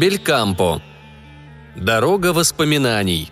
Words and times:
Белькампо. 0.00 0.80
Дорога 1.76 2.32
воспоминаний. 2.32 3.30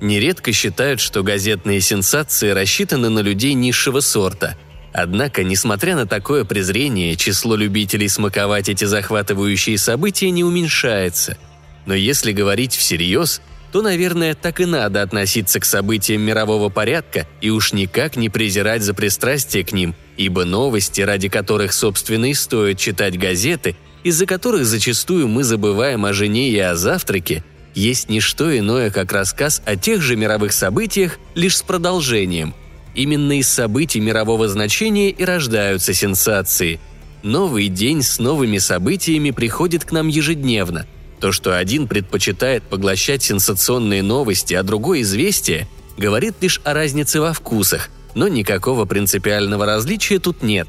Нередко 0.00 0.50
считают, 0.54 1.00
что 1.00 1.22
газетные 1.22 1.82
сенсации 1.82 2.48
рассчитаны 2.48 3.10
на 3.10 3.18
людей 3.18 3.52
низшего 3.52 4.00
сорта. 4.00 4.56
Однако, 4.94 5.44
несмотря 5.44 5.94
на 5.94 6.06
такое 6.06 6.46
презрение, 6.46 7.14
число 7.14 7.54
любителей 7.54 8.08
смаковать 8.08 8.70
эти 8.70 8.86
захватывающие 8.86 9.76
события 9.76 10.30
не 10.30 10.42
уменьшается. 10.42 11.36
Но 11.84 11.92
если 11.92 12.32
говорить 12.32 12.74
всерьез, 12.74 13.42
то, 13.72 13.82
наверное, 13.82 14.34
так 14.34 14.60
и 14.60 14.64
надо 14.64 15.02
относиться 15.02 15.60
к 15.60 15.64
событиям 15.64 16.22
мирового 16.22 16.68
порядка 16.68 17.26
и 17.40 17.50
уж 17.50 17.72
никак 17.72 18.16
не 18.16 18.28
презирать 18.28 18.82
за 18.82 18.94
пристрастие 18.94 19.64
к 19.64 19.72
ним, 19.72 19.94
ибо 20.16 20.44
новости, 20.44 21.00
ради 21.00 21.28
которых, 21.28 21.72
собственно, 21.72 22.30
и 22.30 22.34
стоит 22.34 22.78
читать 22.78 23.18
газеты, 23.18 23.76
из-за 24.04 24.26
которых 24.26 24.64
зачастую 24.64 25.28
мы 25.28 25.44
забываем 25.44 26.04
о 26.04 26.12
жене 26.12 26.48
и 26.48 26.58
о 26.58 26.76
завтраке, 26.76 27.44
есть 27.74 28.08
не 28.08 28.20
что 28.20 28.56
иное, 28.58 28.90
как 28.90 29.12
рассказ 29.12 29.62
о 29.64 29.76
тех 29.76 30.02
же 30.02 30.16
мировых 30.16 30.52
событиях, 30.52 31.18
лишь 31.34 31.58
с 31.58 31.62
продолжением. 31.62 32.54
Именно 32.94 33.38
из 33.38 33.48
событий 33.48 34.00
мирового 34.00 34.48
значения 34.48 35.10
и 35.10 35.24
рождаются 35.24 35.94
сенсации. 35.94 36.80
Новый 37.22 37.68
день 37.68 38.02
с 38.02 38.18
новыми 38.18 38.58
событиями 38.58 39.30
приходит 39.30 39.84
к 39.84 39.92
нам 39.92 40.08
ежедневно. 40.08 40.86
То, 41.20 41.32
что 41.32 41.56
один 41.56 41.88
предпочитает 41.88 42.62
поглощать 42.62 43.22
сенсационные 43.22 44.02
новости, 44.02 44.54
а 44.54 44.62
другой– 44.62 45.00
известия, 45.02 45.68
говорит 45.96 46.36
лишь 46.40 46.60
о 46.64 46.74
разнице 46.74 47.20
во 47.20 47.32
вкусах, 47.32 47.90
но 48.14 48.28
никакого 48.28 48.84
принципиального 48.84 49.66
различия 49.66 50.18
тут 50.18 50.42
нет. 50.42 50.68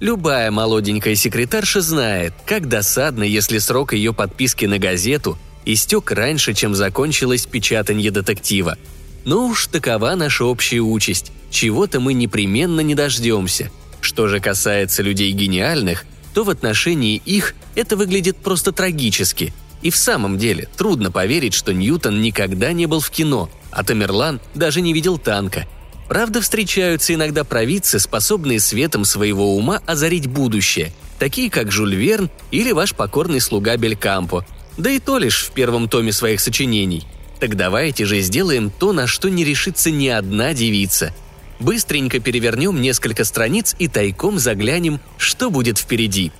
Любая 0.00 0.50
молоденькая 0.50 1.14
секретарша 1.14 1.80
знает, 1.80 2.34
как 2.44 2.68
досадно, 2.68 3.22
если 3.22 3.58
срок 3.58 3.92
ее 3.92 4.12
подписки 4.12 4.64
на 4.64 4.78
газету 4.78 5.38
истек 5.64 6.10
раньше, 6.10 6.54
чем 6.54 6.74
закончилось 6.74 7.46
печатание 7.46 8.10
детектива. 8.10 8.76
Но 9.24 9.46
уж 9.46 9.68
такова 9.68 10.14
наша 10.14 10.44
общая 10.44 10.80
участь, 10.80 11.32
чего-то 11.50 12.00
мы 12.00 12.12
непременно 12.12 12.80
не 12.80 12.94
дождемся. 12.94 13.70
Что 14.00 14.28
же 14.28 14.40
касается 14.40 15.02
людей 15.02 15.32
гениальных, 15.32 16.04
то 16.34 16.44
в 16.44 16.50
отношении 16.50 17.22
их 17.24 17.54
это 17.74 17.96
выглядит 17.96 18.36
просто 18.36 18.72
трагически. 18.72 19.54
И 19.84 19.90
в 19.90 19.96
самом 19.98 20.38
деле 20.38 20.66
трудно 20.78 21.12
поверить, 21.12 21.52
что 21.52 21.74
Ньютон 21.74 22.22
никогда 22.22 22.72
не 22.72 22.86
был 22.86 23.00
в 23.00 23.10
кино, 23.10 23.50
а 23.70 23.84
Тамерлан 23.84 24.40
даже 24.54 24.80
не 24.80 24.94
видел 24.94 25.18
танка. 25.18 25.66
Правда, 26.08 26.40
встречаются 26.40 27.12
иногда 27.12 27.44
провидцы, 27.44 27.98
способные 27.98 28.60
светом 28.60 29.04
своего 29.04 29.54
ума 29.54 29.82
озарить 29.84 30.26
будущее, 30.26 30.90
такие 31.18 31.50
как 31.50 31.70
Жюль 31.70 31.94
Верн 31.94 32.30
или 32.50 32.72
ваш 32.72 32.94
покорный 32.94 33.42
слуга 33.42 33.76
Белькампо, 33.76 34.46
да 34.78 34.90
и 34.90 34.98
то 34.98 35.18
лишь 35.18 35.44
в 35.44 35.50
первом 35.50 35.90
томе 35.90 36.12
своих 36.12 36.40
сочинений. 36.40 37.04
Так 37.38 37.54
давайте 37.54 38.06
же 38.06 38.20
сделаем 38.20 38.70
то, 38.70 38.94
на 38.94 39.06
что 39.06 39.28
не 39.28 39.44
решится 39.44 39.90
ни 39.90 40.08
одна 40.08 40.54
девица. 40.54 41.14
Быстренько 41.60 42.20
перевернем 42.20 42.80
несколько 42.80 43.24
страниц 43.24 43.76
и 43.78 43.88
тайком 43.88 44.38
заглянем, 44.38 44.98
что 45.18 45.50
будет 45.50 45.76
впереди. 45.76 46.32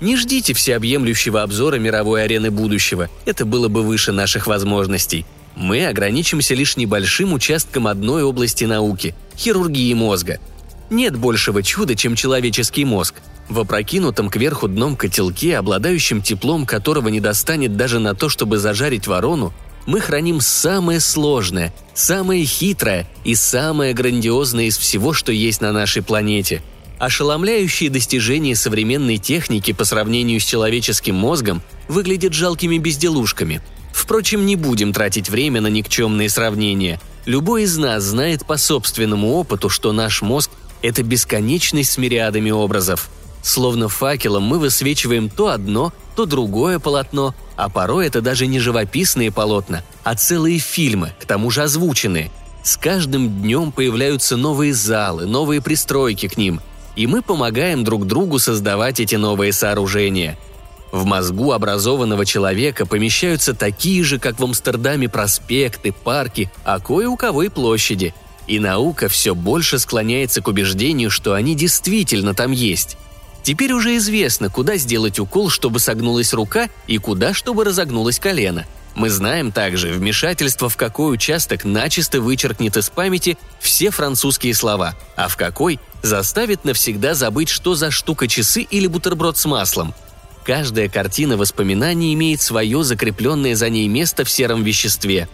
Не 0.00 0.16
ждите 0.16 0.52
всеобъемлющего 0.52 1.42
обзора 1.42 1.76
мировой 1.76 2.24
арены 2.24 2.50
будущего, 2.50 3.08
это 3.24 3.44
было 3.44 3.68
бы 3.68 3.82
выше 3.82 4.12
наших 4.12 4.46
возможностей. 4.46 5.24
Мы 5.54 5.86
ограничимся 5.86 6.54
лишь 6.54 6.76
небольшим 6.76 7.32
участком 7.32 7.86
одной 7.86 8.22
области 8.22 8.64
науки– 8.64 9.14
хирургии 9.36 9.94
мозга. 9.94 10.38
Нет 10.90 11.16
большего 11.16 11.62
чуда, 11.62 11.94
чем 11.94 12.14
человеческий 12.14 12.84
мозг– 12.84 13.14
в 13.48 13.60
опрокинутом 13.60 14.28
кверху 14.28 14.68
дном 14.68 14.96
котелке, 14.96 15.56
обладающем 15.56 16.20
теплом 16.20 16.66
которого 16.66 17.08
не 17.08 17.20
достанет 17.20 17.76
даже 17.76 18.00
на 18.00 18.14
то, 18.14 18.28
чтобы 18.28 18.58
зажарить 18.58 19.06
ворону, 19.06 19.52
мы 19.86 20.00
храним 20.00 20.40
самое 20.40 20.98
сложное, 20.98 21.72
самое 21.94 22.44
хитрое 22.44 23.08
и 23.24 23.36
самое 23.36 23.94
грандиозное 23.94 24.64
из 24.64 24.76
всего, 24.76 25.12
что 25.12 25.30
есть 25.30 25.60
на 25.60 25.70
нашей 25.70 26.02
планете. 26.02 26.60
Ошеломляющие 26.98 27.90
достижения 27.90 28.56
современной 28.56 29.18
техники 29.18 29.72
по 29.72 29.84
сравнению 29.84 30.40
с 30.40 30.44
человеческим 30.44 31.14
мозгом 31.14 31.62
выглядят 31.88 32.32
жалкими 32.32 32.78
безделушками. 32.78 33.60
Впрочем, 33.92 34.46
не 34.46 34.56
будем 34.56 34.92
тратить 34.92 35.28
время 35.28 35.60
на 35.60 35.68
никчемные 35.68 36.28
сравнения. 36.28 37.00
Любой 37.24 37.64
из 37.64 37.76
нас 37.76 38.04
знает 38.04 38.46
по 38.46 38.56
собственному 38.56 39.34
опыту, 39.34 39.68
что 39.68 39.92
наш 39.92 40.22
мозг– 40.22 40.50
это 40.82 41.02
бесконечность 41.02 41.92
с 41.92 41.98
мириадами 41.98 42.50
образов– 42.50 43.10
Словно 43.46 43.88
факелом 43.88 44.42
мы 44.42 44.58
высвечиваем 44.58 45.30
то 45.30 45.50
одно, 45.50 45.92
то 46.16 46.26
другое 46.26 46.80
полотно, 46.80 47.32
а 47.54 47.68
порой 47.68 48.08
это 48.08 48.20
даже 48.20 48.48
не 48.48 48.58
живописные 48.58 49.30
полотна, 49.30 49.84
а 50.02 50.16
целые 50.16 50.58
фильмы, 50.58 51.12
к 51.20 51.26
тому 51.26 51.52
же 51.52 51.62
озвученные. 51.62 52.32
С 52.64 52.76
каждым 52.76 53.42
днем 53.42 53.70
появляются 53.70 54.36
новые 54.36 54.74
залы, 54.74 55.26
новые 55.26 55.62
пристройки 55.62 56.26
к 56.26 56.36
ним, 56.36 56.60
и 56.96 57.06
мы 57.06 57.22
помогаем 57.22 57.84
друг 57.84 58.06
другу 58.06 58.38
создавать 58.38 59.00
эти 59.00 59.14
новые 59.14 59.52
сооружения. 59.52 60.36
В 60.90 61.04
мозгу 61.04 61.52
образованного 61.52 62.24
человека 62.24 62.86
помещаются 62.86 63.54
такие 63.54 64.02
же, 64.02 64.18
как 64.18 64.40
в 64.40 64.44
Амстердаме, 64.44 65.08
проспекты, 65.08 65.92
парки, 65.92 66.50
а 66.64 66.80
кое 66.80 67.08
у 67.08 67.16
кого 67.16 67.42
и 67.42 67.48
площади. 67.48 68.14
И 68.46 68.58
наука 68.58 69.08
все 69.08 69.34
больше 69.34 69.78
склоняется 69.78 70.40
к 70.40 70.48
убеждению, 70.48 71.10
что 71.10 71.34
они 71.34 71.54
действительно 71.54 72.34
там 72.34 72.52
есть. 72.52 72.96
Теперь 73.42 73.72
уже 73.72 73.96
известно, 73.96 74.48
куда 74.48 74.76
сделать 74.76 75.18
укол, 75.18 75.50
чтобы 75.50 75.80
согнулась 75.80 76.32
рука, 76.32 76.68
и 76.86 76.98
куда, 76.98 77.34
чтобы 77.34 77.64
разогнулось 77.64 78.18
колено. 78.18 78.64
Мы 78.96 79.10
знаем 79.10 79.52
также, 79.52 79.92
вмешательство 79.92 80.70
в 80.70 80.76
какой 80.78 81.12
участок 81.12 81.66
начисто 81.66 82.18
вычеркнет 82.18 82.78
из 82.78 82.88
памяти 82.88 83.36
все 83.60 83.90
французские 83.90 84.54
слова, 84.54 84.96
а 85.16 85.28
в 85.28 85.36
какой 85.36 85.78
заставит 86.02 86.64
навсегда 86.64 87.12
забыть, 87.12 87.50
что 87.50 87.74
за 87.74 87.90
штука 87.90 88.26
часы 88.26 88.62
или 88.62 88.86
бутерброд 88.86 89.36
с 89.36 89.44
маслом. 89.44 89.94
Каждая 90.46 90.88
картина 90.88 91.36
воспоминаний 91.36 92.14
имеет 92.14 92.40
свое 92.40 92.82
закрепленное 92.84 93.54
за 93.54 93.68
ней 93.68 93.86
место 93.86 94.24
в 94.24 94.30
сером 94.30 94.64
веществе. 94.64 95.28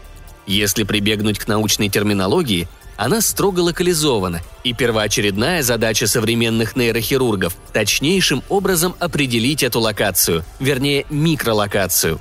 Если 0.45 0.83
прибегнуть 0.83 1.39
к 1.39 1.47
научной 1.47 1.89
терминологии, 1.89 2.67
она 2.97 3.21
строго 3.21 3.61
локализована, 3.61 4.43
и 4.65 4.73
первоочередная 4.75 5.63
задача 5.63 6.09
современных 6.09 6.75
нейрохирургов– 6.75 7.57
точнейшим 7.73 8.43
образом 8.49 8.97
определить 8.99 9.63
эту 9.63 9.79
локацию, 9.79 10.45
вернее, 10.59 11.07
микролокацию. 11.11 12.21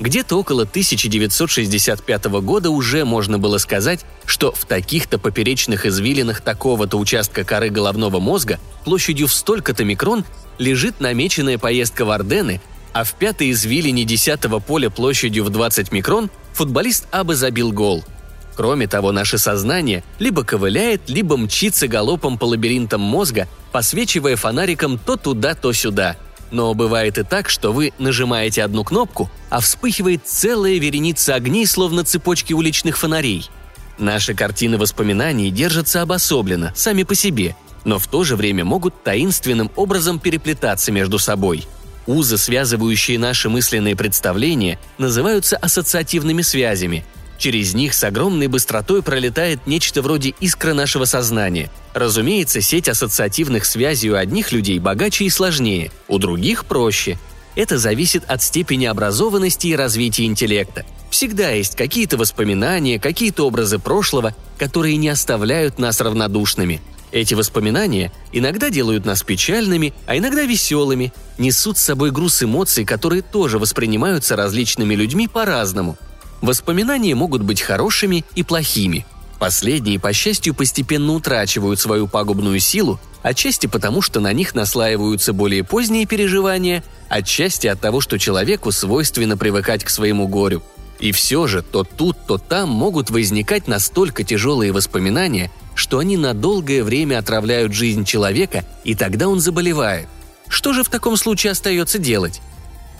Где-то 0.00 0.36
около 0.36 0.62
1965 0.62 2.24
года 2.26 2.70
уже 2.70 3.04
можно 3.04 3.38
было 3.38 3.58
сказать, 3.58 4.04
что 4.24 4.52
в 4.52 4.64
таких-то 4.64 5.18
поперечных 5.18 5.86
извилинах 5.86 6.40
такого-то 6.40 6.98
участка 6.98 7.44
коры 7.44 7.70
головного 7.70 8.20
мозга 8.20 8.60
площадью 8.84 9.26
в 9.26 9.32
столько-то 9.32 9.84
микрон 9.84 10.24
лежит 10.58 11.00
намеченная 11.00 11.58
поездка 11.58 12.04
в 12.04 12.10
Ордены, 12.10 12.60
а 12.92 13.04
в 13.04 13.14
пятой 13.14 13.50
извилине 13.50 14.04
десятого 14.04 14.60
поля 14.60 14.88
площадью 14.88 15.44
в 15.44 15.50
20 15.50 15.90
микрон 15.92 16.30
футболист 16.52 17.06
Абы 17.10 17.34
забил 17.34 17.72
гол– 17.72 18.04
Кроме 18.58 18.88
того, 18.88 19.12
наше 19.12 19.38
сознание 19.38 20.02
либо 20.18 20.42
ковыляет, 20.42 21.02
либо 21.08 21.36
мчится 21.36 21.86
галопом 21.86 22.38
по 22.38 22.44
лабиринтам 22.44 23.00
мозга, 23.00 23.46
посвечивая 23.70 24.34
фонариком 24.34 24.98
то 24.98 25.16
туда, 25.16 25.54
то 25.54 25.72
сюда. 25.72 26.16
Но 26.50 26.74
бывает 26.74 27.18
и 27.18 27.22
так, 27.22 27.48
что 27.48 27.72
вы 27.72 27.92
нажимаете 27.98 28.62
одну 28.62 28.84
кнопку, 28.84 29.30
а 29.50 29.60
вспыхивает 29.60 30.26
целая 30.26 30.78
вереница 30.78 31.34
огней, 31.34 31.66
словно 31.66 32.04
цепочки 32.04 32.52
уличных 32.52 32.96
фонарей. 32.96 33.50
Наши 33.98 34.34
картины 34.34 34.78
воспоминаний 34.78 35.50
держатся 35.50 36.02
обособленно, 36.02 36.72
сами 36.74 37.02
по 37.02 37.14
себе, 37.14 37.56
но 37.84 37.98
в 37.98 38.06
то 38.06 38.24
же 38.24 38.36
время 38.36 38.64
могут 38.64 39.02
таинственным 39.02 39.70
образом 39.76 40.18
переплетаться 40.18 40.92
между 40.92 41.18
собой. 41.18 41.66
Узы, 42.06 42.38
связывающие 42.38 43.18
наши 43.18 43.50
мысленные 43.50 43.94
представления, 43.94 44.78
называются 44.96 45.56
ассоциативными 45.56 46.42
связями– 46.42 47.04
Через 47.38 47.72
них 47.72 47.94
с 47.94 48.02
огромной 48.02 48.48
быстротой 48.48 49.00
пролетает 49.00 49.66
нечто 49.66 50.02
вроде 50.02 50.34
искры 50.40 50.74
нашего 50.74 51.04
сознания. 51.04 51.70
Разумеется, 51.94 52.60
сеть 52.60 52.88
ассоциативных 52.88 53.64
связей 53.64 54.10
у 54.10 54.16
одних 54.16 54.50
людей 54.50 54.80
богаче 54.80 55.24
и 55.24 55.30
сложнее, 55.30 55.92
у 56.08 56.18
других 56.18 56.64
проще. 56.64 57.16
Это 57.54 57.78
зависит 57.78 58.24
от 58.28 58.42
степени 58.42 58.86
образованности 58.86 59.68
и 59.68 59.76
развития 59.76 60.24
интеллекта. 60.24 60.84
Всегда 61.10 61.50
есть 61.50 61.76
какие-то 61.76 62.16
воспоминания, 62.16 62.98
какие-то 62.98 63.46
образы 63.46 63.78
прошлого, 63.78 64.34
которые 64.58 64.96
не 64.96 65.08
оставляют 65.08 65.78
нас 65.78 66.00
равнодушными. 66.00 66.82
Эти 67.12 67.34
воспоминания 67.34 68.12
иногда 68.32 68.68
делают 68.68 69.06
нас 69.06 69.22
печальными, 69.22 69.94
а 70.06 70.18
иногда 70.18 70.42
веселыми, 70.42 71.12
несут 71.38 71.78
с 71.78 71.82
собой 71.82 72.10
груз 72.10 72.42
эмоций, 72.42 72.84
которые 72.84 73.22
тоже 73.22 73.58
воспринимаются 73.58 74.34
различными 74.34 74.96
людьми 74.96 75.28
по-разному– 75.28 75.96
Воспоминания 76.40 77.14
могут 77.14 77.42
быть 77.42 77.60
хорошими 77.60 78.24
и 78.34 78.42
плохими. 78.42 79.06
Последние, 79.38 80.00
по 80.00 80.12
счастью, 80.12 80.54
постепенно 80.54 81.12
утрачивают 81.12 81.78
свою 81.78 82.08
пагубную 82.08 82.58
силу, 82.58 82.98
отчасти 83.22 83.66
потому, 83.66 84.02
что 84.02 84.20
на 84.20 84.32
них 84.32 84.54
наслаиваются 84.54 85.32
более 85.32 85.62
поздние 85.62 86.06
переживания, 86.06 86.82
отчасти 87.08 87.68
от 87.68 87.80
того, 87.80 88.00
что 88.00 88.18
человеку 88.18 88.72
свойственно 88.72 89.36
привыкать 89.36 89.84
к 89.84 89.90
своему 89.90 90.26
горю. 90.26 90.62
И 90.98 91.12
все 91.12 91.46
же 91.46 91.62
то 91.62 91.84
тут, 91.84 92.16
то 92.26 92.38
там 92.38 92.68
могут 92.68 93.10
возникать 93.10 93.68
настолько 93.68 94.24
тяжелые 94.24 94.72
воспоминания, 94.72 95.52
что 95.76 95.98
они 95.98 96.16
на 96.16 96.34
долгое 96.34 96.82
время 96.82 97.18
отравляют 97.18 97.72
жизнь 97.72 98.04
человека, 98.04 98.64
и 98.82 98.96
тогда 98.96 99.28
он 99.28 99.38
заболевает. 99.38 100.08
Что 100.48 100.72
же 100.72 100.82
в 100.82 100.88
таком 100.88 101.16
случае 101.16 101.52
остается 101.52 101.98
делать? 101.98 102.40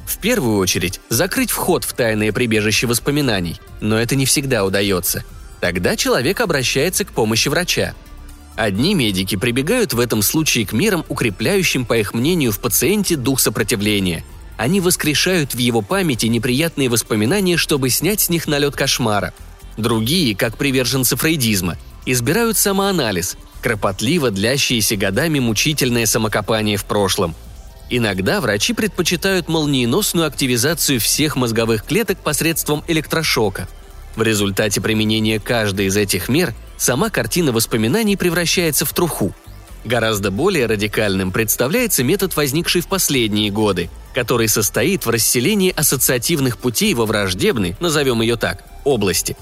В 0.09 0.19
первую 0.19 0.59
очередь, 0.59 1.01
закрыть 1.09 1.53
вход 1.53 1.85
в 1.85 1.93
тайное 1.93 2.33
прибежище 2.33 2.89
воспоминаний, 2.89 3.61
но 3.81 3.97
это 3.97 4.17
не 4.17 4.27
всегда 4.27 4.65
удается– 4.65 5.23
Тогда 5.61 5.97
человек 5.97 6.41
обращается 6.41 7.05
к 7.05 7.13
помощи 7.13 7.49
врача. 7.49 7.95
Одни 8.57 8.95
медики 8.95 9.37
прибегают 9.37 9.93
в 9.93 10.01
этом 10.01 10.23
случае 10.23 10.67
к 10.67 10.73
мерам, 10.73 11.05
укрепляющим, 11.09 11.85
по 11.85 11.97
их 11.97 12.15
мнению, 12.15 12.53
в 12.53 12.61
пациенте 12.61 13.17
дух 13.17 13.41
сопротивления. 13.41 14.25
Они 14.57 14.81
воскрешают 14.81 15.55
в 15.55 15.59
его 15.59 15.83
памяти 15.83 16.27
неприятные 16.27 16.89
воспоминания, 16.89 17.57
чтобы 17.57 17.91
снять 17.91 18.21
с 18.21 18.29
них 18.29 18.49
налет 18.49 18.75
кошмара. 18.75 19.33
Другие, 19.77 20.35
как 20.35 20.57
приверженцы 20.57 21.15
фрейдизма, 21.15 21.77
избирают 22.05 22.57
самоанализ, 22.57 23.37
кропотливо 23.63 24.33
длящиеся 24.33 24.97
годами 24.97 25.39
мучительное 25.39 26.07
самокопание 26.07 26.77
в 26.77 26.85
прошлом. 26.85 27.37
Иногда 27.91 28.41
врачи 28.41 28.75
предпочитают 28.75 29.49
молниеносную 29.49 30.27
активизацию 30.27 31.01
всех 31.01 31.37
мозговых 31.37 31.85
клеток 31.85 32.19
посредством 32.19 32.85
электрошока– 32.87 33.69
в 34.19 34.23
результате 34.23 34.81
применения 34.81 35.39
каждой 35.39 35.87
из 35.87 35.97
этих 35.97 36.29
мер 36.29 36.53
сама 36.77 37.09
картина 37.09 37.53
воспоминаний 37.53 38.17
превращается 38.17 38.85
в 38.85 38.93
труху. 38.93 39.33
Гораздо 39.85 40.33
более 40.33 40.67
радикальным 40.67 41.31
представляется 41.31 42.03
метод, 42.03 42.35
возникший 42.35 42.81
в 42.81 42.89
последние 42.89 43.53
годы, 43.53 43.89
который 44.15 44.49
состоит 44.49 45.07
в 45.07 45.11
расселении 45.11 45.73
ассоциативных 45.73 46.59
путей 46.59 46.95
во 46.95 47.07
враждебной, 47.07 47.77
назовем 47.79 48.21
ее 48.21 48.35
так, 48.35 48.65
области. 48.83 49.37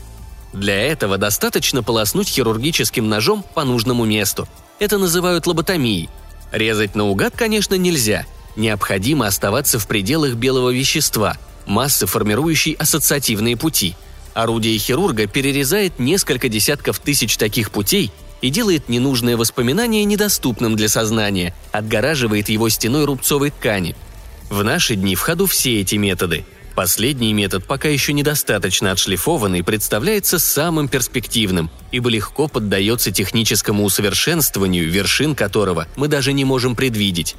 Для 0.52 0.78
этого 0.78 1.16
достаточно 1.16 1.82
полоснуть 1.82 2.28
хирургическим 2.28 3.08
ножом 3.08 3.46
по 3.54 3.64
нужному 3.64 4.04
месту. 4.04 4.46
Это 4.78 4.98
называют 4.98 5.46
лоботомией. 5.46 6.10
Резать 6.52 6.94
наугад, 6.94 7.32
конечно, 7.34 7.76
нельзя. 7.76 8.26
Необходимо 8.56 9.26
оставаться 9.26 9.78
в 9.78 9.86
пределах 9.86 10.34
белого 10.34 10.70
вещества, 10.70 11.36
массы, 11.66 12.06
формирующей 12.06 12.72
ассоциативные 12.72 13.56
пути– 13.56 13.94
Орудие 14.36 14.76
хирурга 14.76 15.26
перерезает 15.26 15.98
несколько 15.98 16.50
десятков 16.50 16.98
тысяч 16.98 17.38
таких 17.38 17.70
путей 17.70 18.12
и 18.42 18.50
делает 18.50 18.90
ненужное 18.90 19.34
воспоминание 19.34 20.04
недоступным 20.04 20.76
для 20.76 20.90
сознания, 20.90 21.54
отгораживает 21.72 22.50
его 22.50 22.68
стеной 22.68 23.06
рубцовой 23.06 23.48
ткани. 23.48 23.96
В 24.50 24.62
наши 24.62 24.94
дни 24.94 25.16
в 25.16 25.20
ходу 25.22 25.46
все 25.46 25.80
эти 25.80 25.94
методы. 25.94 26.44
Последний 26.74 27.32
метод, 27.32 27.64
пока 27.64 27.88
еще 27.88 28.12
недостаточно 28.12 28.90
отшлифованный, 28.90 29.64
представляется 29.64 30.38
самым 30.38 30.88
перспективным, 30.88 31.70
ибо 31.90 32.10
легко 32.10 32.46
поддается 32.46 33.12
техническому 33.12 33.84
усовершенствованию, 33.84 34.90
вершин 34.90 35.34
которого 35.34 35.88
мы 35.96 36.08
даже 36.08 36.34
не 36.34 36.44
можем 36.44 36.76
предвидеть. 36.76 37.36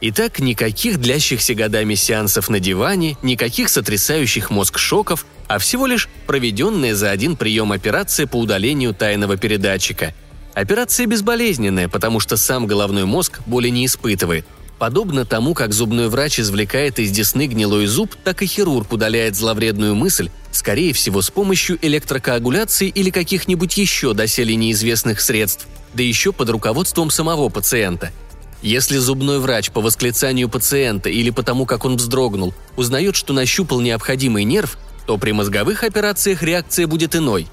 Итак, 0.00 0.38
никаких 0.38 1.00
длящихся 1.00 1.54
годами 1.54 1.96
сеансов 1.96 2.48
на 2.48 2.60
диване, 2.60 3.16
никаких 3.22 3.68
сотрясающих 3.68 4.50
мозг 4.50 4.78
шоков, 4.78 5.26
а 5.48 5.58
всего 5.58 5.86
лишь 5.86 6.08
проведенная 6.26 6.94
за 6.94 7.10
один 7.10 7.36
прием 7.36 7.72
операция 7.72 8.28
по 8.28 8.36
удалению 8.36 8.94
тайного 8.94 9.36
передатчика. 9.36 10.14
Операция 10.54 11.06
безболезненная, 11.06 11.88
потому 11.88 12.20
что 12.20 12.36
сам 12.36 12.68
головной 12.68 13.06
мозг 13.06 13.40
боли 13.46 13.70
не 13.70 13.86
испытывает. 13.86 14.46
Подобно 14.78 15.24
тому, 15.24 15.54
как 15.54 15.74
зубной 15.74 16.08
врач 16.08 16.38
извлекает 16.38 17.00
из 17.00 17.10
десны 17.10 17.48
гнилой 17.48 17.86
зуб, 17.86 18.14
так 18.22 18.42
и 18.42 18.46
хирург 18.46 18.92
удаляет 18.92 19.34
зловредную 19.34 19.96
мысль, 19.96 20.30
скорее 20.52 20.92
всего, 20.92 21.22
с 21.22 21.30
помощью 21.30 21.76
электрокоагуляции 21.82 22.86
или 22.86 23.10
каких-нибудь 23.10 23.76
еще 23.76 24.14
доселе 24.14 24.54
неизвестных 24.54 25.20
средств, 25.20 25.66
да 25.94 26.04
еще 26.04 26.32
под 26.32 26.50
руководством 26.50 27.10
самого 27.10 27.48
пациента– 27.48 28.12
если 28.62 28.98
зубной 28.98 29.38
врач 29.38 29.70
по 29.70 29.80
восклицанию 29.80 30.48
пациента 30.48 31.08
или 31.08 31.30
потому, 31.30 31.64
как 31.64 31.84
он 31.84 31.96
вздрогнул, 31.96 32.54
узнает, 32.76 33.14
что 33.14 33.32
нащупал 33.32 33.80
необходимый 33.80 34.44
нерв, 34.44 34.78
то 35.06 35.16
при 35.16 35.32
мозговых 35.32 35.84
операциях 35.84 36.42
реакция 36.42 36.86
будет 36.86 37.14
иной. 37.14 37.46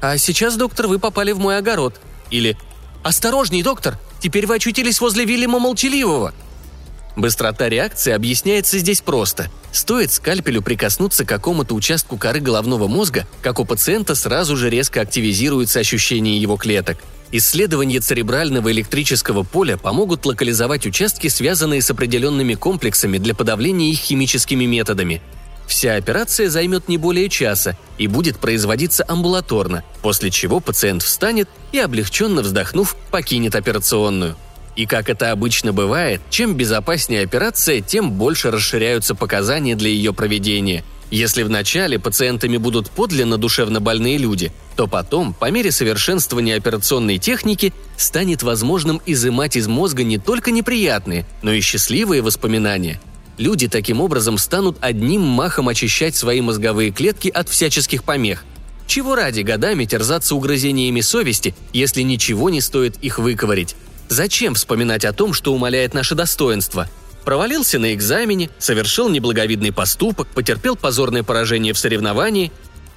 «А 0.00 0.16
сейчас, 0.18 0.56
доктор, 0.56 0.86
вы 0.86 0.98
попали 0.98 1.32
в 1.32 1.38
мой 1.38 1.58
огород». 1.58 2.00
Или 2.30 2.56
«Осторожней, 3.02 3.62
доктор, 3.62 3.98
теперь 4.20 4.46
вы 4.46 4.56
очутились 4.56 5.00
возле 5.00 5.24
Вильяма 5.24 5.58
Молчаливого». 5.58 6.34
Быстрота 7.16 7.68
реакции 7.68 8.12
объясняется 8.12 8.78
здесь 8.78 9.00
просто. 9.00 9.48
Стоит 9.70 10.10
скальпелю 10.10 10.62
прикоснуться 10.62 11.24
к 11.24 11.28
какому-то 11.28 11.74
участку 11.74 12.16
коры 12.16 12.40
головного 12.40 12.88
мозга, 12.88 13.26
как 13.40 13.60
у 13.60 13.64
пациента 13.64 14.16
сразу 14.16 14.56
же 14.56 14.68
резко 14.68 15.00
активизируется 15.02 15.78
ощущение 15.78 16.40
его 16.40 16.56
клеток– 16.56 16.98
Исследования 17.36 17.98
церебрального 17.98 18.70
электрического 18.70 19.42
поля 19.42 19.76
помогут 19.76 20.24
локализовать 20.24 20.86
участки, 20.86 21.26
связанные 21.26 21.82
с 21.82 21.90
определенными 21.90 22.54
комплексами 22.54 23.18
для 23.18 23.34
подавления 23.34 23.90
их 23.90 23.98
химическими 23.98 24.66
методами. 24.66 25.20
Вся 25.66 25.96
операция 25.96 26.48
займет 26.48 26.88
не 26.88 26.96
более 26.96 27.28
часа 27.28 27.76
и 27.98 28.06
будет 28.06 28.38
производиться 28.38 29.04
амбулаторно, 29.08 29.82
после 30.00 30.30
чего 30.30 30.60
пациент 30.60 31.02
встанет 31.02 31.48
и, 31.72 31.80
облегченно 31.80 32.40
вздохнув, 32.40 32.94
покинет 33.10 33.56
операционную. 33.56 34.36
И 34.76 34.86
как 34.86 35.10
это 35.10 35.32
обычно 35.32 35.72
бывает, 35.72 36.20
чем 36.30 36.54
безопаснее 36.54 37.24
операция, 37.24 37.80
тем 37.80 38.12
больше 38.12 38.52
расширяются 38.52 39.16
показания 39.16 39.74
для 39.74 39.90
ее 39.90 40.12
проведения– 40.12 40.84
если 41.10 41.44
вначале 41.44 41.98
пациентами 42.00 42.56
будут 42.56 42.90
подлинно 42.90 43.38
душевно 43.38 43.80
больные 43.80 44.18
люди, 44.18 44.52
то 44.76 44.86
потом, 44.86 45.34
по 45.34 45.50
мере 45.50 45.70
совершенствования 45.70 46.56
операционной 46.56 47.18
техники, 47.18 47.72
станет 47.96 48.42
возможным 48.42 49.00
изымать 49.06 49.56
из 49.56 49.66
мозга 49.66 50.02
не 50.04 50.18
только 50.18 50.50
неприятные, 50.50 51.26
но 51.42 51.52
и 51.52 51.60
счастливые 51.60 52.22
воспоминания. 52.22 53.00
Люди 53.38 53.68
таким 53.68 54.00
образом 54.00 54.38
станут 54.38 54.76
одним 54.80 55.22
махом 55.22 55.68
очищать 55.68 56.14
свои 56.14 56.40
мозговые 56.40 56.90
клетки 56.90 57.28
от 57.28 57.48
всяческих 57.48 58.04
помех. 58.04 58.44
Чего 58.86 59.14
ради 59.14 59.40
годами 59.40 59.84
терзаться 59.84 60.34
угрызениями 60.34 61.00
совести, 61.00 61.54
если 61.72 62.02
ничего 62.02 62.50
не 62.50 62.60
стоит 62.60 62.96
их 63.02 63.18
выковырить? 63.18 63.76
Зачем 64.08 64.54
вспоминать 64.54 65.04
о 65.04 65.12
том, 65.12 65.32
что 65.32 65.54
умаляет 65.54 65.94
наше 65.94 66.14
достоинство– 66.14 66.88
Провалился 67.24 67.78
на 67.78 67.94
экзамене, 67.94 68.50
совершил 68.58 69.08
неблаговидный 69.08 69.72
поступок, 69.72 70.28
потерпел 70.28 70.76
позорное 70.76 71.22
поражение 71.22 71.72
в 71.72 71.78
соревновании. 71.78 72.52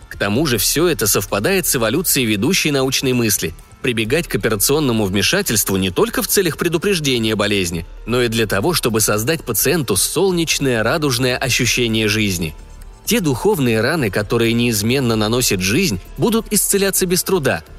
К 0.10 0.18
тому 0.18 0.46
же 0.46 0.58
все 0.58 0.88
это 0.88 1.08
совпадает 1.08 1.66
с 1.68 1.76
эволюцией 1.76 2.26
ведущей 2.26 2.72
научной 2.72 3.14
мысли– 3.14 3.54
прибегать 3.82 4.28
к 4.28 4.36
операционному 4.36 5.06
вмешательству 5.06 5.78
не 5.78 5.92
только 5.92 6.22
в 6.22 6.28
целях 6.28 6.58
предупреждения 6.58 7.36
болезни, 7.36 7.86
но 8.06 8.22
и 8.22 8.28
для 8.28 8.48
того, 8.48 8.74
чтобы 8.74 9.02
создать 9.02 9.44
пациенту 9.44 9.96
солнечное 9.96 10.84
радужное 10.84 11.38
ощущение 11.38 12.08
жизни. 12.08 12.56
Те 13.06 13.22
духовные 13.22 13.80
раны, 13.80 14.10
которые 14.10 14.54
неизменно 14.54 15.16
наносит 15.16 15.62
жизнь, 15.62 16.02
будут 16.18 16.48
исцеляться 16.52 17.06
без 17.06 17.24
труда– 17.24 17.64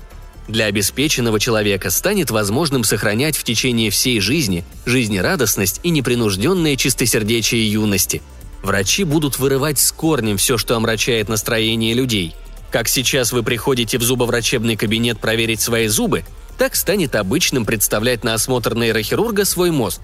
для 0.49 0.65
обеспеченного 0.65 1.39
человека 1.39 1.91
станет 1.91 2.31
возможным 2.31 2.83
сохранять 2.83 3.37
в 3.37 3.45
течение 3.45 3.91
всей 3.91 4.19
жизни 4.19 4.65
жизнерадостность 4.87 5.81
и 5.83 5.91
непринужденное 5.91 6.75
чистосердечие 6.77 7.71
юности. 7.71 8.23
Врачи 8.63 9.05
будут 9.05 9.39
вырывать 9.39 9.79
с 9.79 9.93
корнем 9.93 10.37
все, 10.37 10.59
что 10.59 10.77
омрачает 10.77 11.29
настроение 11.29 11.95
людей. 11.95 12.35
Как 12.71 12.89
сейчас 12.89 13.33
вы 13.33 13.43
приходите 13.43 13.99
в 13.99 14.03
зубоврачебный 14.03 14.77
кабинет 14.77 15.21
проверить 15.21 15.61
свои 15.61 15.89
зубы, 15.89 16.25
так 16.59 16.75
станет 16.77 17.15
обычным 17.15 17.65
представлять 17.65 18.25
на 18.25 18.35
осмотр 18.35 18.75
нейрохирурга 18.75 19.45
свой 19.45 19.71
мозг. 19.71 20.01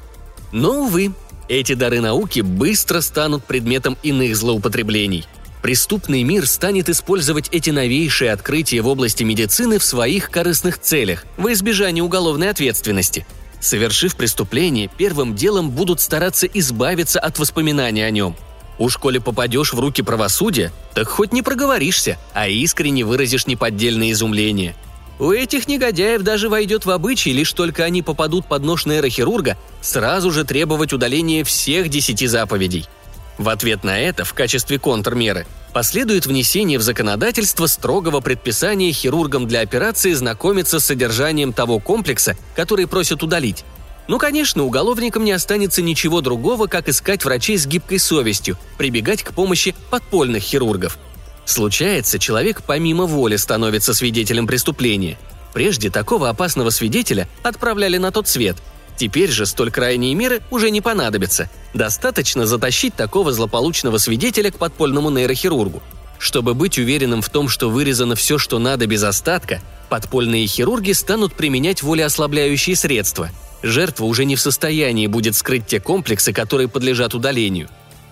Но, 0.52 0.84
увы, 0.84 1.12
эти 1.48 1.74
дары 1.74 2.00
науки 2.00 2.40
быстро 2.40 3.00
станут 3.00 3.44
предметом 3.44 3.98
иных 4.02 4.36
злоупотреблений– 4.36 5.26
преступный 5.64 6.24
мир 6.24 6.46
станет 6.46 6.90
использовать 6.90 7.48
эти 7.50 7.70
новейшие 7.70 8.32
открытия 8.32 8.82
в 8.82 8.86
области 8.86 9.24
медицины 9.24 9.78
в 9.78 9.82
своих 9.82 10.30
корыстных 10.30 10.78
целях, 10.78 11.24
во 11.38 11.54
избежание 11.54 12.04
уголовной 12.04 12.50
ответственности. 12.50 13.26
Совершив 13.64 14.14
преступление, 14.16 14.90
первым 14.94 15.34
делом 15.34 15.70
будут 15.70 15.98
стараться 15.98 16.46
избавиться 16.46 17.18
от 17.18 17.38
воспоминаний 17.38 18.02
о 18.02 18.10
нем. 18.10 18.36
Уж 18.78 18.98
коли 18.98 19.16
попадешь 19.16 19.72
в 19.72 19.80
руки 19.80 20.02
правосудия, 20.02 20.70
так 20.92 21.08
хоть 21.08 21.32
не 21.32 21.40
проговоришься, 21.40 22.18
а 22.34 22.46
искренне 22.46 23.06
выразишь 23.06 23.46
неподдельное 23.46 24.12
изумление. 24.12 24.76
У 25.18 25.32
этих 25.32 25.66
негодяев 25.66 26.20
даже 26.20 26.50
войдет 26.50 26.84
в 26.84 26.90
обычай, 26.90 27.32
лишь 27.32 27.54
только 27.54 27.84
они 27.84 28.02
попадут 28.02 28.46
под 28.46 28.64
нож 28.64 28.84
нейрохирурга, 28.84 29.56
сразу 29.80 30.30
же 30.30 30.44
требовать 30.44 30.92
удаления 30.92 31.42
всех 31.42 31.88
десяти 31.88 32.26
заповедей– 32.26 32.86
В 33.38 33.48
ответ 33.48 33.82
на 33.82 33.98
это, 33.98 34.24
в 34.24 34.32
качестве 34.32 34.78
контрмеры, 34.78 35.46
последует 35.72 36.26
внесение 36.26 36.78
в 36.78 36.82
законодательство 36.82 37.66
строгого 37.66 38.20
предписания 38.20 38.92
хирургам 38.92 39.48
для 39.48 39.60
операции 39.60 40.12
знакомиться 40.12 40.78
с 40.78 40.86
содержанием 40.86 41.52
того 41.52 41.80
комплекса, 41.80 42.36
который 42.54 42.86
просят 42.86 43.22
удалить. 43.22 43.64
Ну, 44.06 44.18
конечно, 44.18 44.64
уголовникам 44.64 45.24
не 45.24 45.32
останется 45.32 45.82
ничего 45.82 46.20
другого, 46.20 46.66
как 46.66 46.88
искать 46.88 47.24
врачей 47.24 47.58
с 47.58 47.66
гибкой 47.66 47.98
совестью, 47.98 48.56
прибегать 48.78 49.22
к 49.22 49.32
помощи 49.32 49.74
подпольных 49.90 50.42
хирургов. 50.42 50.98
Случается, 51.44 52.18
человек 52.18 52.62
помимо 52.64 53.06
воли 53.06 53.36
становится 53.36 53.94
свидетелем 53.94 54.46
преступления. 54.46 55.18
Прежде 55.52 55.90
такого 55.90 56.28
опасного 56.28 56.70
свидетеля 56.70 57.28
отправляли 57.42 57.96
на 57.96 58.12
тот 58.12 58.28
свет– 58.28 58.56
Теперь 58.96 59.30
же 59.30 59.44
столь 59.46 59.70
крайние 59.70 60.14
меры 60.14 60.40
уже 60.50 60.70
не 60.70 60.80
понадобятся. 60.80 61.50
Достаточно 61.72 62.46
затащить 62.46 62.94
такого 62.94 63.32
злополучного 63.32 63.98
свидетеля 63.98 64.50
к 64.50 64.58
подпольному 64.58 65.10
нейрохирургу. 65.10 65.82
Чтобы 66.18 66.54
быть 66.54 66.78
уверенным 66.78 67.20
в 67.20 67.28
том, 67.28 67.48
что 67.48 67.70
вырезано 67.70 68.14
все, 68.14 68.38
что 68.38 68.58
надо 68.58 68.86
без 68.86 69.02
остатка, 69.02 69.60
подпольные 69.88 70.46
хирурги 70.46 70.92
станут 70.92 71.34
применять 71.34 71.82
волеослабляющие 71.82 72.76
средства. 72.76 73.30
Жертва 73.62 74.04
уже 74.04 74.24
не 74.24 74.36
в 74.36 74.40
состоянии 74.40 75.06
будет 75.06 75.34
скрыть 75.34 75.66
те 75.66 75.80
комплексы, 75.80 76.32
которые 76.32 76.68
подлежат 76.68 77.14
удалению. 77.14 77.68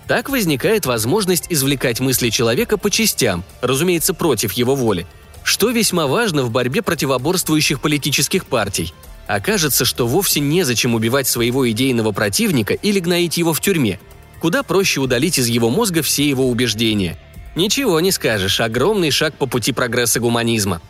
Так 0.07 0.29
возникает 0.29 0.85
возможность 0.85 1.45
извлекать 1.49 2.01
мысли 2.01 2.29
человека 2.29 2.77
по 2.77 2.91
частям, 2.91 3.45
разумеется, 3.61 4.13
против 4.13 4.51
его 4.51 4.75
воли, 4.75 5.07
что 5.43 5.69
весьма 5.69 6.07
важно 6.07 6.43
в 6.43 6.51
борьбе 6.51 6.81
противоборствующих 6.81 7.79
политических 7.79 8.45
партий– 8.45 8.93
окажется, 9.27 9.85
что 9.85 10.07
вовсе 10.07 10.39
незачем 10.39 10.95
убивать 10.95 11.27
своего 11.27 11.69
идейного 11.69 12.11
противника 12.11 12.73
или 12.73 12.99
гноить 12.99 13.37
его 13.37 13.53
в 13.53 13.61
тюрьме. 13.61 13.99
Куда 14.41 14.63
проще 14.63 14.99
удалить 14.99 15.37
из 15.37 15.47
его 15.47 15.69
мозга 15.69 16.01
все 16.01 16.27
его 16.27 16.49
убеждения. 16.49 17.17
Ничего 17.55 17.99
не 17.99 18.11
скажешь, 18.11 18.59
огромный 18.59 19.11
шаг 19.11 19.35
по 19.35 19.45
пути 19.45 19.71
прогресса 19.71 20.19
гуманизма. 20.19 20.81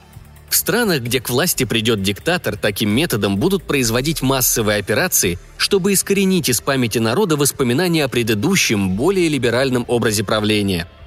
В 0.49 0.55
странах, 0.55 1.01
где 1.01 1.19
к 1.19 1.29
власти 1.29 1.63
придет 1.63 2.01
диктатор, 2.01 2.57
таким 2.57 2.89
методом 2.89 3.37
будут 3.37 3.63
производить 3.63 4.21
массовые 4.21 4.79
операции, 4.79 5.39
чтобы 5.57 5.93
искоренить 5.93 6.49
из 6.49 6.61
памяти 6.61 6.99
народа 6.99 7.37
воспоминания 7.37 8.05
о 8.05 8.07
предыдущем, 8.07 8.91
более 8.91 9.29
либеральном 9.29 9.85
образе 9.87 10.23
правления– 10.23 10.87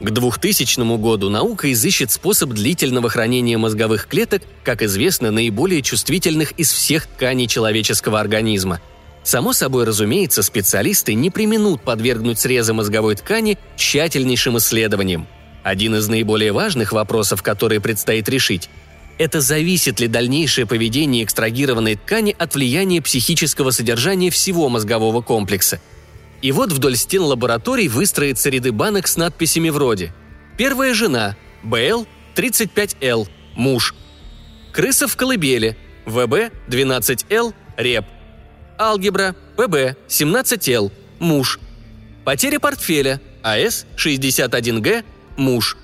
к 0.00 0.10
2000 0.10 0.96
году 0.96 1.28
наука 1.28 1.70
изыщет 1.72 2.10
способ 2.10 2.50
длительного 2.50 3.10
хранения 3.10 3.58
мозговых 3.58 4.06
клеток, 4.06 4.42
как 4.64 4.82
известно, 4.82 5.30
наиболее 5.30 5.82
чувствительных 5.82 6.52
из 6.52 6.72
всех 6.72 7.06
тканей 7.06 7.46
человеческого 7.46 8.18
организма. 8.18 8.80
Само 9.22 9.52
собой 9.52 9.84
разумеется, 9.84 10.42
специалисты 10.42 11.12
не 11.12 11.28
применут 11.28 11.82
подвергнуть 11.82 12.38
срезы 12.38 12.72
мозговой 12.72 13.16
ткани 13.16 13.58
тщательнейшим 13.76 14.56
исследованиям. 14.56 15.28
Один 15.62 15.94
из 15.94 16.08
наиболее 16.08 16.52
важных 16.52 16.92
вопросов, 16.92 17.42
которые 17.42 17.80
предстоит 17.80 18.26
решить, 18.30 18.70
это 19.18 19.42
зависит 19.42 20.00
ли 20.00 20.08
дальнейшее 20.08 20.64
поведение 20.64 21.24
экстрагированной 21.24 21.96
ткани 21.96 22.34
от 22.38 22.54
влияния 22.54 23.02
психического 23.02 23.70
содержания 23.70 24.30
всего 24.30 24.70
мозгового 24.70 25.20
комплекса– 25.20 25.78
и 26.42 26.52
вот 26.52 26.72
вдоль 26.72 26.96
стен 26.96 27.22
лабораторий 27.22 27.88
выстроятся 27.88 28.50
ряды 28.50 28.72
банок 28.72 29.06
с 29.06 29.16
надписями 29.16 29.68
вроде 29.68 30.14
«Первая 30.56 30.94
жена», 30.94 31.36
«БЛ», 31.62 32.06
«35Л», 32.34 33.28
«Муж», 33.56 33.94
«Крыса 34.72 35.06
в 35.06 35.16
колыбели», 35.16 35.76
«ВБ», 36.06 36.52
«12Л», 36.68 37.54
«Реп», 37.76 38.06
«Алгебра», 38.78 39.34
«ПБ», 39.56 39.96
«17Л», 40.08 40.90
«Муж», 41.18 41.60
«Потеря 42.24 42.58
портфеля», 42.58 43.20
«АС», 43.42 43.86
«61Г», 43.96 45.04
«Муж», 45.36 45.76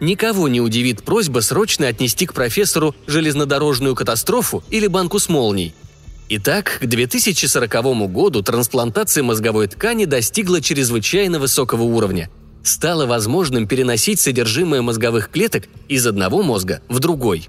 Никого 0.00 0.46
не 0.46 0.60
удивит 0.60 1.02
просьба 1.02 1.40
срочно 1.40 1.88
отнести 1.88 2.24
к 2.26 2.32
профессору 2.32 2.94
железнодорожную 3.08 3.96
катастрофу 3.96 4.62
или 4.70 4.86
банку 4.86 5.18
с 5.18 5.28
молнией– 5.28 5.74
Итак, 6.30 6.78
к 6.82 6.86
2040 6.86 8.10
году 8.12 8.42
трансплантация 8.42 9.24
мозговой 9.24 9.66
ткани 9.66 10.04
достигла 10.04 10.60
чрезвычайно 10.60 11.38
высокого 11.38 11.84
уровня. 11.84 12.28
Стало 12.62 13.06
возможным 13.06 13.66
переносить 13.66 14.20
содержимое 14.20 14.82
мозговых 14.82 15.30
клеток 15.30 15.64
из 15.88 16.06
одного 16.06 16.42
мозга 16.42 16.82
в 16.88 16.98
другой. 16.98 17.48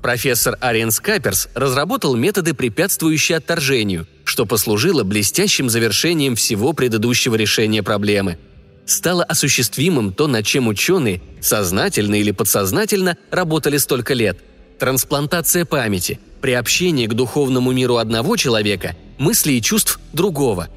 Профессор 0.00 0.56
Ариен 0.60 0.92
Скаперс 0.92 1.48
разработал 1.54 2.16
методы, 2.16 2.54
препятствующие 2.54 3.36
отторжению, 3.36 4.06
что 4.24 4.46
послужило 4.46 5.02
блестящим 5.02 5.68
завершением 5.68 6.36
всего 6.36 6.72
предыдущего 6.72 7.34
решения 7.34 7.82
проблемы. 7.82 8.38
Стало 8.86 9.24
осуществимым 9.24 10.14
то, 10.14 10.26
над 10.26 10.46
чем 10.46 10.68
ученые, 10.68 11.20
сознательно 11.42 12.14
или 12.14 12.30
подсознательно, 12.30 13.18
работали 13.30 13.76
столько 13.76 14.14
лет– 14.14 14.38
трансплантация 14.78 15.64
памяти– 15.64 16.18
приобщение 16.40 17.08
к 17.08 17.14
духовному 17.14 17.72
миру 17.72 17.96
одного 17.96 18.36
человека, 18.36 18.96
мысли 19.18 19.52
и 19.52 19.62
чувств 19.62 19.98
другого. 20.12 20.68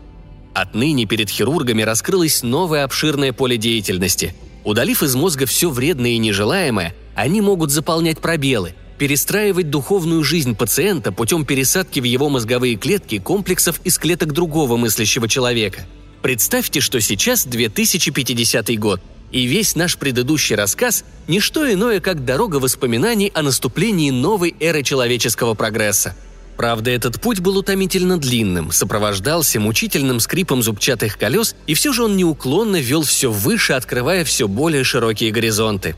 Отныне 0.54 1.06
перед 1.06 1.30
хирургами 1.30 1.84
раскрылось 1.84 2.44
новое 2.44 2.84
обширное 2.84 3.34
поле 3.34 3.58
деятельности. 3.58 4.36
Удалив 4.64 5.04
из 5.04 5.16
мозга 5.16 5.46
все 5.46 5.70
вредное 5.70 6.12
и 6.12 6.18
нежелаемое, 6.18 6.96
они 7.16 7.42
могут 7.42 7.72
заполнять 7.72 8.20
пробелы, 8.20 8.74
перестраивать 8.98 9.70
духовную 9.70 10.24
жизнь 10.24 10.56
пациента 10.56 11.12
путем 11.12 11.46
пересадки 11.46 12.00
в 12.00 12.04
его 12.04 12.30
мозговые 12.30 12.76
клетки 12.76 13.20
комплексов 13.20 13.80
из 13.84 13.98
клеток 13.98 14.34
другого 14.34 14.76
мыслящего 14.76 15.28
человека. 15.28 15.86
Представьте, 16.22 16.82
что 16.82 17.00
сейчас 17.00 17.46
2050 17.46 18.78
год– 18.80 19.02
и 19.32 19.46
весь 19.46 19.76
наш 19.76 19.98
предыдущий 19.98 20.56
рассказ– 20.56 21.04
не 21.30 21.40
что 21.40 21.72
иное, 21.72 22.00
как 22.00 22.26
дорога 22.26 22.56
воспоминаний 22.56 23.32
о 23.36 23.44
наступлении 23.44 24.10
новой 24.10 24.56
эры 24.60 24.82
человеческого 24.82 25.54
прогресса. 25.54 26.16
Правда, 26.58 26.90
этот 26.90 27.22
путь 27.22 27.40
был 27.40 27.58
утомительно 27.58 28.18
длинным, 28.18 28.72
сопровождался 28.72 29.60
мучительным 29.60 30.20
скрипом 30.20 30.64
зубчатых 30.64 31.18
колес, 31.18 31.56
и 31.68 31.76
все 31.76 31.94
же 31.94 32.04
он 32.04 32.18
неуклонно 32.18 32.82
вел 32.82 33.04
все 33.04 33.32
выше, 33.32 33.74
открывая 33.74 34.26
все 34.26 34.48
более 34.48 34.84
широкие 34.84 35.32
горизонты. 35.32 35.96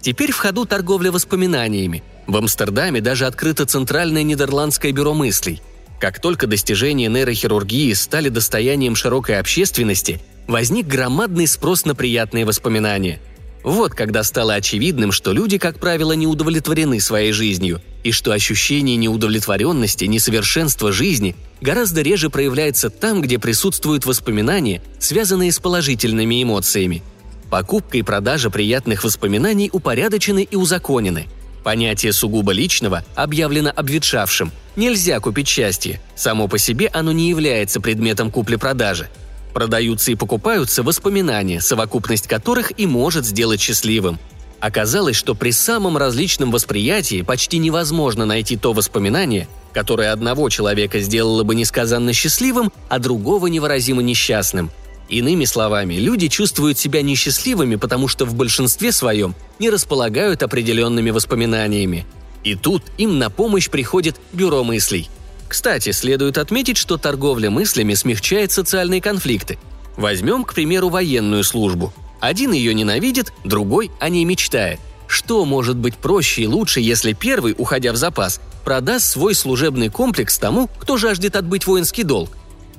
Теперь 0.00 0.32
в 0.32 0.38
ходу 0.38 0.64
торговля 0.64 1.10
воспоминаниями. 1.10 2.04
В 2.26 2.36
Амстердаме 2.36 3.00
даже 3.00 3.26
открыто 3.26 3.66
Центральное 3.66 4.22
Нидерландское 4.22 4.92
бюро 4.92 5.14
мыслей. 5.14 5.60
Как 6.04 6.20
только 6.20 6.46
достижения 6.46 7.08
нейрохирургии 7.08 7.94
стали 7.94 8.28
достоянием 8.28 8.94
широкой 8.94 9.38
общественности– 9.38 10.20
возник 10.46 10.86
громадный 10.86 11.46
спрос 11.46 11.86
на 11.86 11.94
приятные 11.94 12.44
воспоминания. 12.44 13.22
Вот 13.62 13.94
когда 13.94 14.22
стало 14.22 14.52
очевидным, 14.52 15.12
что 15.12 15.32
люди, 15.32 15.56
как 15.56 15.78
правило, 15.78 16.12
не 16.12 16.26
удовлетворены 16.26 17.00
своей 17.00 17.32
жизнью, 17.32 17.80
и 18.02 18.12
что 18.12 18.32
ощущение 18.32 18.96
неудовлетворенности, 18.96 20.04
несовершенства 20.04 20.92
жизни 20.92 21.36
гораздо 21.62 22.02
реже 22.02 22.28
проявляется 22.28 22.90
там, 22.90 23.22
где 23.22 23.38
присутствуют 23.38 24.04
воспоминания, 24.04 24.82
связанные 24.98 25.52
с 25.52 25.58
положительными 25.58 26.42
эмоциями. 26.42 27.02
Покупка 27.48 27.96
и 27.96 28.02
продажа 28.02 28.50
приятных 28.50 29.04
воспоминаний 29.04 29.70
упорядочены 29.72 30.42
и 30.42 30.54
узаконены. 30.54 31.28
Понятие 31.64 32.12
сугубо 32.12 32.52
личного 32.52 33.04
объявлено 33.16 33.72
обветшавшим. 33.74 34.52
Нельзя 34.76 35.18
купить 35.18 35.48
счастье. 35.48 36.00
Само 36.14 36.46
по 36.46 36.58
себе 36.58 36.88
оно 36.92 37.10
не 37.10 37.28
является 37.28 37.80
предметом 37.80 38.30
купли-продажи– 38.30 39.08
Продаются 39.54 40.10
и 40.10 40.16
покупаются 40.16 40.82
воспоминания, 40.82 41.60
совокупность 41.60 42.26
которых 42.26 42.72
и 42.76 42.86
может 42.86 43.24
сделать 43.24 43.60
счастливым. 43.60 44.18
Оказалось, 44.58 45.14
что 45.14 45.36
при 45.36 45.52
самом 45.52 45.96
различном 45.96 46.50
восприятии 46.50 47.22
почти 47.22 47.58
невозможно 47.58 48.26
найти 48.26 48.56
то 48.56 48.72
воспоминание, 48.72 49.46
которое 49.72 50.10
одного 50.10 50.48
человека 50.48 50.98
сделало 50.98 51.44
бы 51.44 51.54
несказанно 51.54 52.12
счастливым, 52.12 52.72
а 52.88 52.98
другого 52.98 53.46
невыразимо 53.46 54.02
несчастным. 54.02 54.72
Иными 55.08 55.44
словами, 55.44 55.94
люди 55.94 56.28
чувствуют 56.28 56.78
себя 56.78 57.02
несчастливыми, 57.02 57.76
потому 57.76 58.08
что 58.08 58.24
в 58.24 58.34
большинстве 58.34 58.92
своем 58.92 59.34
не 59.58 59.70
располагают 59.70 60.42
определенными 60.42 61.10
воспоминаниями. 61.10 62.06
И 62.42 62.54
тут 62.54 62.82
им 62.98 63.18
на 63.18 63.30
помощь 63.30 63.68
приходит 63.68 64.16
бюро 64.32 64.64
мыслей– 64.64 65.08
кстати, 65.54 65.92
следует 65.92 66.38
отметить, 66.38 66.76
что 66.76 66.96
торговля 66.96 67.48
мыслями 67.48 67.94
смягчает 67.94 68.50
социальные 68.50 69.00
конфликты. 69.00 69.56
Возьмем, 69.96 70.44
к 70.44 70.52
примеру, 70.52 70.88
военную 70.88 71.44
службу. 71.44 71.92
Один 72.18 72.50
ее 72.50 72.74
ненавидит, 72.74 73.32
другой 73.44 73.92
о 74.00 74.08
ней 74.08 74.24
мечтает. 74.24 74.80
Что 75.06 75.44
может 75.44 75.76
быть 75.76 75.96
проще 75.96 76.42
и 76.42 76.46
лучше, 76.48 76.80
если 76.80 77.12
первый, 77.12 77.54
уходя 77.56 77.92
в 77.92 77.96
запас, 77.96 78.40
продаст 78.64 79.06
свой 79.06 79.36
служебный 79.36 79.90
комплекс 79.90 80.38
тому, 80.38 80.68
кто 80.78 80.96
жаждет 80.96 81.36
отбыть 81.36 81.68
воинский 81.68 82.02
долг? 82.02 82.30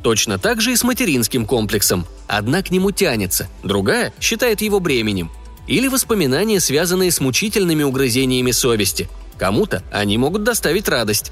Точно 0.05 0.37
так 0.37 0.61
же 0.61 0.71
и 0.71 0.75
с 0.75 0.83
материнским 0.83 1.47
комплексом. 1.47 2.05
Одна 2.27 2.61
к 2.61 2.69
нему 2.69 2.91
тянется, 2.91 3.49
другая 3.63 4.13
считает 4.21 4.61
его 4.61 4.79
бременем. 4.79 5.31
Или 5.65 5.87
воспоминания, 5.87 6.59
связанные 6.59 7.09
с 7.09 7.19
мучительными 7.19 7.81
угрызениями 7.81 8.51
совести. 8.51 9.09
Кому-то 9.39 9.81
они 9.91 10.19
могут 10.19 10.43
доставить 10.43 10.87
радость. 10.89 11.31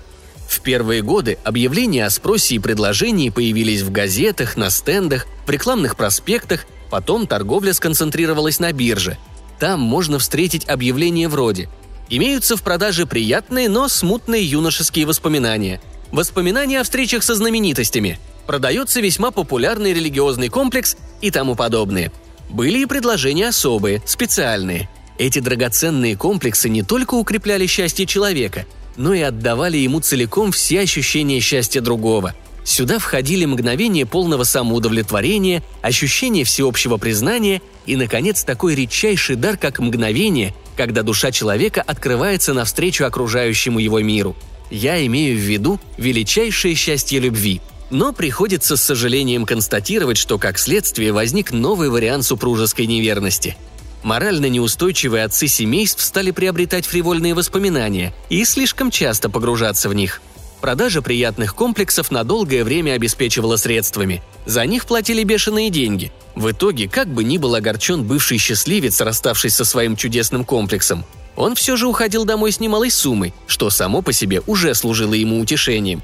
В 0.50 0.60
первые 0.62 1.04
годы 1.04 1.38
объявления 1.44 2.04
о 2.04 2.10
спросе 2.10 2.56
и 2.56 2.60
предложении 2.60 3.30
появились 3.30 3.84
в 3.84 3.92
газетах, 3.92 4.58
на 4.58 4.72
стендах, 4.72 5.28
в 5.46 5.52
рекламных 5.52 5.96
проспектах, 5.96 6.66
потом 6.90 7.28
торговля 7.28 7.74
сконцентрировалась 7.74 8.60
на 8.60 8.74
бирже. 8.74 9.20
Там 9.60 9.82
можно 9.82 10.18
встретить 10.18 10.68
объявления 10.68 11.30
вроде 11.30 11.70
«Имеются 12.10 12.58
в 12.58 12.64
продаже 12.64 13.06
приятные, 13.06 13.70
но 13.70 13.88
смутные 13.88 14.44
юношеские 14.44 15.06
воспоминания», 15.06 15.80
«Воспоминания 16.12 16.80
о 16.80 16.84
встречах 16.84 17.22
со 17.22 17.36
знаменитостями», 17.36 18.20
«Продается 18.46 19.02
весьма 19.02 19.32
популярный 19.32 19.94
религиозный 19.94 20.50
комплекс» 20.50 20.98
и 21.22 21.32
тому 21.32 21.56
подобное. 21.56 22.12
Были 22.50 22.80
и 22.80 22.86
предложения 22.86 23.48
особые, 23.48 24.02
специальные. 24.06 24.90
Эти 25.18 25.40
драгоценные 25.40 26.18
комплексы 26.18 26.70
не 26.70 26.84
только 26.84 27.16
укрепляли 27.16 27.68
счастье 27.68 28.06
человека– 28.06 28.66
но 28.98 29.14
и 29.14 29.22
отдавали 29.22 29.78
ему 29.78 30.00
целиком 30.00 30.52
все 30.52 30.82
ощущения 30.82 31.40
счастья 31.40 31.82
другого. 31.82 32.36
Сюда 32.64 32.98
входили 32.98 33.44
мгновения 33.46 34.06
полного 34.06 34.46
самоудовлетворения, 34.46 35.64
ощущение 35.82 36.46
всеобщего 36.46 36.98
признания 36.98 37.62
и, 37.86 37.98
наконец, 37.98 38.44
такой 38.44 38.76
редчайший 38.76 39.36
дар, 39.36 39.58
как 39.58 39.80
мгновение, 39.80 40.56
когда 40.78 41.04
душа 41.04 41.32
человека 41.32 41.82
открывается 41.82 42.54
навстречу 42.54 43.04
окружающему 43.04 43.80
его 43.80 44.00
миру. 44.00 44.36
Я 44.72 45.06
имею 45.06 45.38
в 45.38 45.42
виду 45.42 45.80
величайшее 45.98 46.74
счастье 46.76 47.20
любви. 47.20 47.62
Но 47.94 48.12
приходится 48.12 48.76
с 48.76 48.84
сожалением 48.84 49.46
констатировать, 49.46 50.18
что 50.18 50.38
как 50.38 50.58
следствие 50.58 51.14
возник 51.14 51.52
новый 51.52 51.90
вариант 51.90 52.26
супружеской 52.26 52.88
неверности– 52.88 53.56
Морально 54.04 54.48
неустойчивые 54.48 55.24
отцы 55.24 55.48
семейств 55.48 56.04
стали 56.04 56.32
приобретать 56.32 56.86
фривольные 56.86 57.34
воспоминания 57.34 58.14
и 58.30 58.44
слишком 58.44 58.92
часто 58.92 59.30
погружаться 59.30 59.88
в 59.88 59.94
них. 59.94 60.22
Продажа 60.60 61.02
приятных 61.02 61.56
комплексов 61.56 62.12
на 62.12 62.24
долгое 62.24 62.64
время 62.64 62.94
обеспечивала 62.94 63.56
средствами. 63.56 64.22
За 64.46 64.66
них 64.66 64.86
платили 64.86 65.24
бешеные 65.24 65.70
деньги. 65.70 66.12
В 66.36 66.52
итоге, 66.52 66.90
как 66.90 67.08
бы 67.08 67.24
ни 67.24 67.38
был 67.38 67.56
огорчен 67.56 68.04
бывший 68.04 68.38
счастливец, 68.38 69.00
расставшись 69.02 69.56
со 69.56 69.66
своим 69.66 69.96
чудесным 69.96 70.44
комплексом, 70.44 71.06
он 71.36 71.56
все 71.56 71.78
же 71.78 71.88
уходил 71.88 72.26
домой 72.26 72.52
с 72.52 72.60
немалой 72.60 72.92
суммой, 72.92 73.34
что 73.48 73.70
само 73.70 74.02
по 74.02 74.14
себе 74.14 74.42
уже 74.48 74.74
служило 74.76 75.14
ему 75.14 75.40
утешением. 75.40 76.04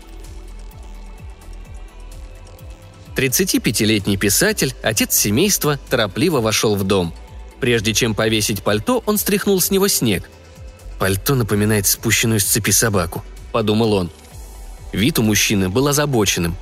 35-летний 3.20 4.18
писатель, 4.18 4.74
отец 4.82 5.16
семейства, 5.16 5.80
торопливо 5.90 6.42
вошел 6.42 6.76
в 6.76 6.84
дом– 6.84 7.14
Прежде 7.60 7.94
чем 7.94 8.16
повесить 8.16 8.64
пальто, 8.64 9.04
он 9.06 9.18
стряхнул 9.18 9.60
с 9.60 9.72
него 9.72 9.88
снег. 9.88 10.30
«Пальто 10.98 11.36
напоминает 11.36 11.88
спущенную 11.88 12.40
с 12.40 12.46
цепи 12.46 12.72
собаку»,– 12.72 13.24
подумал 13.52 13.94
он. 13.94 14.12
Вид 14.92 15.20
у 15.20 15.24
мужчины 15.24 15.70
был 15.70 15.88
озабоченным. 15.88 16.56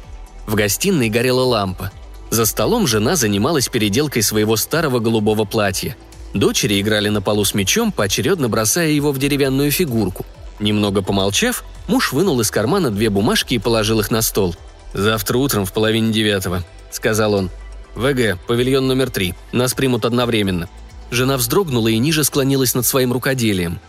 В 0.45 0.55
гостиной 0.55 1.09
горела 1.09 1.43
лампа. 1.43 1.91
За 2.29 2.45
столом 2.45 2.87
жена 2.87 3.15
занималась 3.15 3.67
переделкой 3.67 4.21
своего 4.21 4.57
старого 4.57 4.99
голубого 4.99 5.45
платья. 5.45 5.95
Дочери 6.33 6.79
играли 6.79 7.09
на 7.09 7.21
полу 7.21 7.45
с 7.45 7.53
мечом, 7.53 7.91
поочередно 7.91 8.49
бросая 8.49 8.89
его 8.89 9.11
в 9.11 9.17
деревянную 9.17 9.71
фигурку. 9.71 10.25
Немного 10.59 11.01
помолчав, 11.01 11.63
муж 11.87 12.11
вынул 12.11 12.39
из 12.41 12.51
кармана 12.51 12.91
две 12.91 13.09
бумажки 13.09 13.53
и 13.53 13.59
положил 13.59 13.99
их 14.01 14.11
на 14.11 14.21
стол. 14.21 14.55
«Завтра 14.93 15.37
утром 15.37 15.65
в 15.65 15.73
половине 15.73 16.11
девятого»,— 16.11 16.63
сказал 16.91 17.33
он. 17.33 17.49
«ВГ, 17.95 18.39
павильон 18.47 18.87
номер 18.87 19.09
три. 19.09 19.33
Нас 19.51 19.73
примут 19.73 20.05
одновременно. 20.05 20.69
Жена 21.11 21.37
вздрогнула 21.37 21.87
и 21.87 21.97
ниже 21.97 22.23
склонилась 22.23 22.75
над 22.75 22.85
своим 22.85 23.13
рукоделием. 23.13 23.79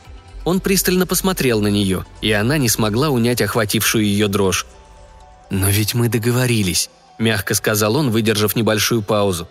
Он 0.45 0.61
пристально 0.61 1.07
посмотрел 1.07 1.61
на 1.61 1.69
нее, 1.69 2.07
и 2.21 2.33
она 2.33 2.59
не 2.59 2.69
смогла 2.69 3.11
унять 3.11 3.43
охватившую 3.43 4.05
ее 4.05 4.29
дрожь. 4.29 4.67
«Но 5.51 5.69
ведь 5.69 5.95
мы 5.95 6.09
договорились»,– 6.09 6.91
мягко 7.19 7.55
сказал 7.55 7.97
он, 7.97 8.11
выдержав 8.11 8.55
небольшую 8.55 9.03
паузу. 9.03 9.49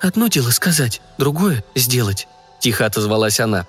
«Одно 0.00 0.28
дело 0.28 0.50
сказать, 0.50 1.00
другое– 1.18 1.64
сделать»,– 1.74 2.28
тихо 2.60 2.86
отозвалась 2.86 3.40
она. 3.40 3.66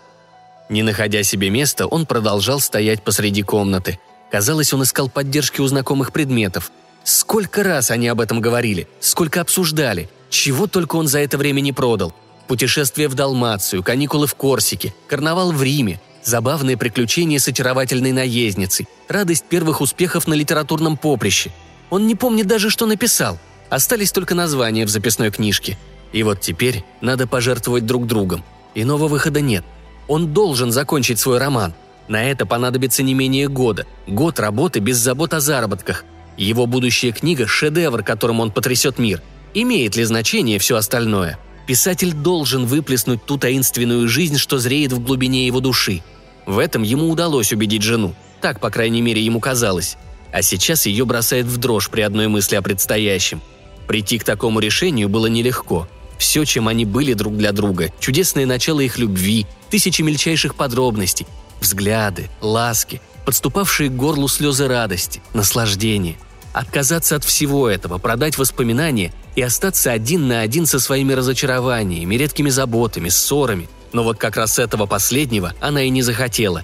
Не 0.69 0.81
находя 0.83 1.23
себе 1.23 1.49
места, 1.49 1.87
он 1.87 2.05
продолжал 2.05 2.59
стоять 2.59 3.03
посреди 3.03 3.43
комнаты. 3.43 3.99
Казалось, 4.33 4.73
он 4.73 4.83
искал 4.83 5.07
поддержки 5.07 5.61
у 5.61 5.67
знакомых 5.67 6.11
предметов. 6.11 6.73
Сколько 7.05 7.63
раз 7.63 7.89
они 7.89 8.09
об 8.09 8.19
этом 8.19 8.41
говорили, 8.41 8.89
сколько 8.99 9.39
обсуждали, 9.39 10.09
чего 10.29 10.67
только 10.67 10.97
он 10.97 11.07
за 11.07 11.19
это 11.19 11.37
время 11.37 11.61
не 11.61 11.71
продал– 11.71 12.13
Путешествие 12.47 13.07
в 13.07 13.15
Далмацию, 13.15 13.83
каникулы 13.83 14.27
в 14.27 14.35
Корсике, 14.35 14.93
карнавал 15.07 15.51
в 15.51 15.63
Риме, 15.63 16.01
забавные 16.23 16.77
приключения 16.77 17.39
с 17.39 17.47
очаровательной 17.47 18.11
наездницей, 18.11 18.87
радость 19.07 19.45
первых 19.45 19.81
успехов 19.81 20.27
на 20.27 20.33
литературном 20.33 20.97
поприще. 20.97 21.51
Он 21.89 22.05
не 22.05 22.15
помнит 22.15 22.47
даже, 22.47 22.69
что 22.69 22.85
написал. 22.85 23.39
Остались 23.69 24.11
только 24.11 24.35
названия 24.35 24.85
в 24.85 24.89
записной 24.89 25.31
книжке. 25.31 25.77
И 26.11 26.21
вот 26.23 26.41
теперь 26.41 26.83
надо 27.01 27.27
пожертвовать 27.27 27.85
друг 27.85 28.07
другом. 28.07 28.43
Иного 28.75 29.07
выхода 29.07 29.41
нет. 29.41 29.63
Он 30.07 30.33
должен 30.33 30.71
закончить 30.71 31.19
свой 31.19 31.37
роман. 31.37 31.73
На 32.07 32.23
это 32.23 32.45
понадобится 32.45 33.03
не 33.03 33.13
менее 33.13 33.47
года. 33.47 33.85
Год 34.07 34.39
работы 34.39 34.79
без 34.79 34.97
забот 34.97 35.33
о 35.33 35.39
заработках. 35.39 36.05
Его 36.37 36.65
будущая 36.65 37.11
книга– 37.11 37.45
шедевр, 37.47 38.03
которым 38.03 38.39
он 38.39 38.51
потрясет 38.51 38.99
мир. 38.99 39.21
Имеет 39.53 39.95
ли 39.95 40.03
значение 40.03 40.59
все 40.59 40.75
остальное– 40.75 41.37
Писатель 41.65 42.11
должен 42.13 42.65
выплеснуть 42.65 43.23
ту 43.25 43.37
таинственную 43.37 44.07
жизнь, 44.09 44.37
что 44.37 44.57
зреет 44.57 44.91
в 44.91 44.99
глубине 44.99 45.47
его 45.47 45.61
души. 45.61 46.01
В 46.45 46.57
этом 46.57 46.83
ему 46.83 47.09
удалось 47.09 47.53
убедить 47.53 47.83
жену. 47.83 48.13
Так, 48.41 48.59
по 48.59 48.69
крайней 48.69 49.01
мере, 49.01 49.21
ему 49.23 49.39
казалось. 49.39 49.95
А 50.33 50.41
сейчас 50.41 50.85
ее 50.85 51.05
бросает 51.05 51.45
в 51.45 51.57
дрожь 51.57 51.89
при 51.89 52.01
одной 52.01 52.27
мысли 52.27 52.55
о 52.55 52.61
предстоящем. 52.61 53.41
Прийти 53.87 54.17
к 54.17 54.25
такому 54.25 54.59
решению 54.59 55.07
было 55.07 55.27
нелегко. 55.27 55.87
Все, 56.17 56.43
чем 56.43 56.67
они 56.67 56.85
были 56.85 57.13
друг 57.13 57.37
для 57.37 57.51
друга, 57.53 57.91
чудесное 57.99 58.45
начало 58.45 58.81
их 58.81 58.97
любви, 58.97 59.45
тысячи 59.69 60.01
мельчайших 60.01 60.55
подробностей, 60.55 61.27
взгляды, 61.63 62.29
ласки, 62.41 63.01
подступавшие 63.25 63.89
к 63.89 63.93
горлу 63.93 64.27
слезы 64.27 64.67
радости, 64.67 65.21
наслаждения– 65.33 66.17
Отказаться 66.53 67.15
от 67.15 67.23
всего 67.23 67.67
этого, 67.67 67.97
продать 67.97 68.37
воспоминания 68.37 69.11
и 69.35 69.41
остаться 69.41 69.91
один 69.91 70.27
на 70.27 70.41
один 70.41 70.67
со 70.67 70.79
своими 70.79 71.13
разочарованиями, 71.13 72.15
редкими 72.15 72.49
заботами, 72.49 73.09
ссорами. 73.09 73.67
Но 73.91 74.03
вот 74.03 74.19
как 74.19 74.37
раз 74.37 74.59
этого 74.59 74.85
последнего 74.85 75.53
она 75.59 75.81
и 75.81 75.89
не 75.89 76.03
захотела. 76.03 76.63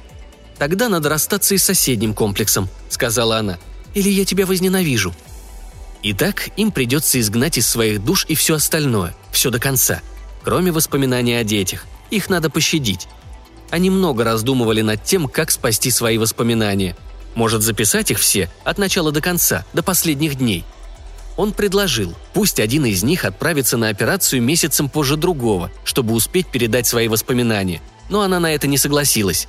«Тогда 0.60 0.90
надо 0.90 1.10
расстаться 1.10 1.56
и 1.56 1.58
с 1.58 1.64
соседним 1.64 2.14
комплексом»,— 2.14 2.70
сказала 2.90 3.38
она. 3.38 3.58
«Или 3.96 4.10
я 4.10 4.26
тебя 4.26 4.46
возненавижу». 4.46 5.16
Итак, 6.04 6.50
им 6.56 6.72
придется 6.72 7.20
изгнать 7.20 7.58
из 7.58 7.68
своих 7.68 8.04
душ 8.04 8.26
и 8.28 8.36
все 8.36 8.56
остальное, 8.56 9.16
все 9.32 9.50
до 9.50 9.60
конца, 9.60 10.02
кроме 10.44 10.72
воспоминаний 10.72 11.34
о 11.34 11.44
детях. 11.44 11.86
Их 12.12 12.30
надо 12.30 12.50
пощадить. 12.50 13.08
Они 13.70 13.90
много 13.90 14.24
раздумывали 14.24 14.82
над 14.82 15.04
тем, 15.04 15.28
как 15.28 15.52
спасти 15.52 15.92
свои 15.92 16.18
воспоминания— 16.18 16.96
может 17.36 17.62
записать 17.62 18.12
их 18.12 18.20
все 18.20 18.50
от 18.64 18.78
начала 18.78 19.12
до 19.12 19.22
конца, 19.22 19.66
до 19.74 19.84
последних 19.84 20.36
дней. 20.36 20.66
Он 21.38 21.54
предложил, 21.54 22.14
пусть 22.34 22.60
один 22.60 22.86
из 22.86 23.02
них 23.02 23.24
отправится 23.24 23.78
на 23.78 23.88
операцию 23.88 24.42
месяцем 24.42 24.90
позже 24.90 25.16
другого, 25.16 25.72
чтобы 25.86 26.14
успеть 26.14 26.48
передать 26.48 26.86
свои 26.86 27.08
воспоминания, 27.08 27.82
но 28.10 28.22
она 28.22 28.40
на 28.40 28.54
это 28.54 28.68
не 28.68 28.78
согласилась. 28.78 29.48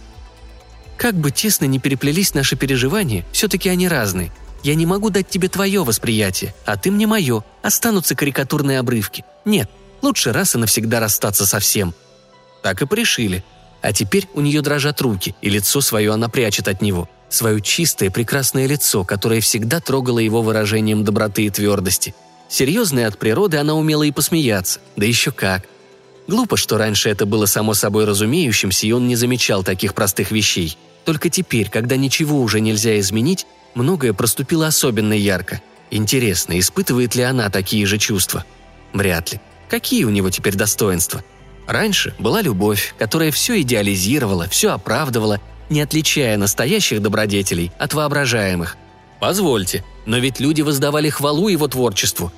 «Как 0.96 1.14
бы 1.14 1.30
тесно 1.30 1.64
не 1.64 1.78
переплелись 1.78 2.34
наши 2.34 2.56
переживания, 2.56 3.24
все-таки 3.32 3.68
они 3.68 3.88
разные. 3.88 4.30
Я 4.62 4.74
не 4.74 4.84
могу 4.84 5.08
дать 5.10 5.28
тебе 5.28 5.48
твое 5.48 5.82
восприятие, 5.82 6.54
а 6.66 6.76
ты 6.76 6.90
мне 6.90 7.06
мое. 7.06 7.42
Останутся 7.62 8.14
карикатурные 8.14 8.78
обрывки. 8.78 9.24
Нет, 9.46 9.70
лучше 10.02 10.32
раз 10.32 10.54
и 10.54 10.58
навсегда 10.58 11.00
расстаться 11.00 11.46
со 11.46 11.58
всем». 11.58 11.94
Так 12.62 12.82
и 12.82 12.86
пришили. 12.86 13.42
А 13.82 13.92
теперь 13.92 14.28
у 14.34 14.40
нее 14.40 14.62
дрожат 14.62 15.00
руки, 15.00 15.34
и 15.40 15.48
лицо 15.48 15.80
свое 15.80 16.12
она 16.12 16.28
прячет 16.28 16.68
от 16.68 16.82
него– 16.82 17.08
свое 17.32 17.60
чистое 17.60 18.10
прекрасное 18.10 18.66
лицо, 18.66 19.04
которое 19.04 19.40
всегда 19.40 19.80
трогало 19.80 20.18
его 20.18 20.42
выражением 20.42 21.04
доброты 21.04 21.46
и 21.46 21.50
твердости. 21.50 22.14
Серьезная 22.48 23.06
от 23.06 23.18
природы, 23.18 23.56
она 23.56 23.74
умела 23.74 24.02
и 24.02 24.10
посмеяться, 24.10 24.80
да 24.96 25.06
еще 25.06 25.30
как. 25.30 25.66
Глупо, 26.26 26.56
что 26.56 26.78
раньше 26.78 27.08
это 27.08 27.26
было 27.26 27.46
само 27.46 27.74
собой 27.74 28.04
разумеющимся, 28.04 28.86
и 28.86 28.92
он 28.92 29.06
не 29.08 29.16
замечал 29.16 29.62
таких 29.62 29.94
простых 29.94 30.30
вещей. 30.30 30.76
Только 31.04 31.30
теперь, 31.30 31.70
когда 31.70 31.96
ничего 31.96 32.40
уже 32.40 32.60
нельзя 32.60 32.98
изменить, 32.98 33.46
многое 33.74 34.12
проступило 34.12 34.66
особенно 34.66 35.12
ярко. 35.12 35.62
Интересно, 35.90 36.58
испытывает 36.58 37.14
ли 37.14 37.22
она 37.22 37.50
такие 37.50 37.86
же 37.86 37.98
чувства? 37.98 38.44
Вряд 38.92 39.32
ли. 39.32 39.40
Какие 39.68 40.04
у 40.04 40.10
него 40.10 40.30
теперь 40.30 40.56
достоинства? 40.56 41.24
Раньше 41.70 42.14
была 42.18 42.42
любовь, 42.42 42.94
которая 42.98 43.30
все 43.30 43.60
идеализировала, 43.60 44.48
все 44.48 44.72
оправдывала 44.72 45.40
не 45.70 45.80
отличая 45.80 46.36
настоящих 46.36 47.00
добродетелей 47.00 47.70
от 47.78 47.94
воображаемых. 47.94 48.76
Позвольте, 49.20 49.84
но 50.04 50.18
ведь 50.18 50.40
люди 50.40 50.62
воздавали 50.62 51.08
хвалу 51.08 51.46
его 51.46 51.68
творчеству. 51.68 52.32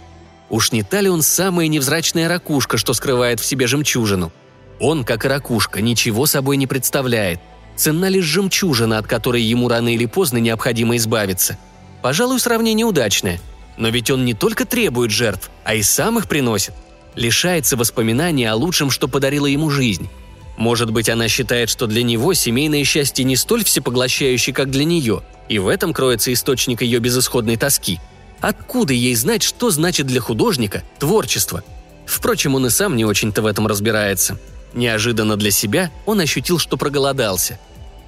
Уж 0.50 0.72
не 0.72 0.82
та 0.82 1.00
ли 1.00 1.08
он 1.08 1.22
самая 1.22 1.66
невзрачная 1.68 2.28
ракушка, 2.28 2.76
что 2.76 2.92
скрывает 2.92 3.40
в 3.40 3.46
себе 3.46 3.66
жемчужину? 3.66 4.30
Он, 4.78 5.02
как 5.02 5.24
и 5.24 5.28
ракушка, 5.28 5.80
ничего 5.80 6.26
собой 6.26 6.58
не 6.58 6.66
представляет. 6.66 7.40
Ценна 7.74 8.08
лишь 8.10 8.26
жемчужина, 8.26 8.98
от 8.98 9.06
которой 9.06 9.40
ему 9.40 9.66
рано 9.66 9.94
или 9.94 10.04
поздно 10.04 10.36
необходимо 10.36 10.96
избавиться. 10.96 11.56
Пожалуй, 12.02 12.38
сравнение 12.38 12.84
удачное. 12.84 13.40
Но 13.78 13.88
ведь 13.88 14.10
он 14.10 14.26
не 14.26 14.34
только 14.34 14.66
требует 14.66 15.10
жертв, 15.10 15.50
а 15.64 15.74
и 15.74 15.82
сам 15.82 16.18
их 16.18 16.28
приносит. 16.28 16.74
Лишается 17.14 17.76
воспоминаний 17.76 18.46
о 18.46 18.54
лучшем, 18.54 18.90
что 18.90 19.08
подарила 19.08 19.46
ему 19.46 19.70
жизнь. 19.70 20.08
Может 20.56 20.90
быть, 20.90 21.08
она 21.08 21.28
считает, 21.28 21.70
что 21.70 21.86
для 21.86 22.02
него 22.02 22.34
семейное 22.34 22.84
счастье 22.84 23.24
не 23.24 23.36
столь 23.36 23.64
всепоглощающее, 23.64 24.54
как 24.54 24.70
для 24.70 24.84
нее, 24.84 25.22
и 25.48 25.58
в 25.58 25.68
этом 25.68 25.92
кроется 25.92 26.32
источник 26.32 26.82
ее 26.82 26.98
безысходной 26.98 27.56
тоски. 27.56 28.00
Откуда 28.40 28.92
ей 28.92 29.14
знать, 29.14 29.42
что 29.42 29.70
значит 29.70 30.06
для 30.06 30.20
художника 30.20 30.82
творчество? 30.98 31.62
Впрочем, 32.06 32.54
он 32.54 32.66
и 32.66 32.70
сам 32.70 32.96
не 32.96 33.04
очень-то 33.04 33.42
в 33.42 33.46
этом 33.46 33.66
разбирается. 33.66 34.38
Неожиданно 34.74 35.36
для 35.36 35.50
себя 35.50 35.90
он 36.06 36.20
ощутил, 36.20 36.58
что 36.58 36.76
проголодался. 36.76 37.58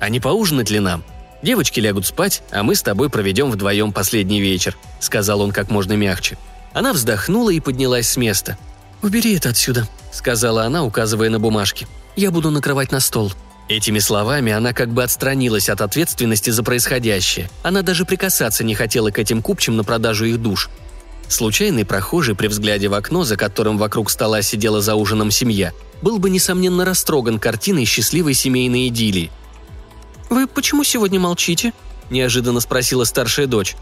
«А 0.00 0.08
не 0.08 0.20
поужинать 0.20 0.70
ли 0.70 0.80
нам? 0.80 1.04
Девочки 1.42 1.78
лягут 1.78 2.06
спать, 2.06 2.42
а 2.50 2.62
мы 2.62 2.74
с 2.74 2.82
тобой 2.82 3.10
проведем 3.10 3.50
вдвоем 3.50 3.92
последний 3.92 4.40
вечер»,— 4.40 4.76
сказал 5.00 5.40
он 5.40 5.52
как 5.52 5.70
можно 5.70 5.92
мягче. 5.92 6.38
Она 6.72 6.92
вздохнула 6.92 7.50
и 7.50 7.60
поднялась 7.60 8.08
с 8.08 8.16
места. 8.16 8.58
«Убери 9.04 9.36
это 9.36 9.50
отсюда»,— 9.50 9.86
сказала 10.12 10.64
она, 10.64 10.82
указывая 10.82 11.28
на 11.28 11.38
бумажки. 11.38 11.86
«Я 12.16 12.30
буду 12.30 12.50
накрывать 12.50 12.90
на 12.90 13.00
стол». 13.00 13.34
Этими 13.68 13.98
словами 13.98 14.50
она 14.50 14.72
как 14.72 14.94
бы 14.94 15.02
отстранилась 15.02 15.68
от 15.68 15.82
ответственности 15.82 16.48
за 16.48 16.62
происходящее. 16.62 17.50
Она 17.62 17.82
даже 17.82 18.06
прикасаться 18.06 18.64
не 18.64 18.74
хотела 18.74 19.10
к 19.10 19.18
этим 19.18 19.42
купчим 19.42 19.76
на 19.76 19.84
продажу 19.84 20.24
их 20.24 20.40
душ. 20.40 20.70
Случайный 21.28 21.84
прохожий 21.84 22.34
при 22.34 22.46
взгляде 22.46 22.88
в 22.88 22.94
окно, 22.94 23.24
за 23.24 23.36
которым 23.36 23.76
вокруг 23.76 24.10
стола 24.10 24.40
сидела 24.40 24.80
за 24.80 24.94
ужином 24.94 25.30
семья, 25.30 25.72
был 26.00 26.18
бы, 26.18 26.30
несомненно, 26.30 26.86
растроган 26.86 27.38
картиной 27.38 27.84
счастливой 27.84 28.32
семейной 28.32 28.88
идиллии. 28.88 29.30
«Вы 30.30 30.46
почему 30.46 30.82
сегодня 30.82 31.20
молчите?»– 31.20 31.74
неожиданно 32.10 32.60
спросила 32.60 33.04
старшая 33.04 33.46
дочь. 33.46 33.76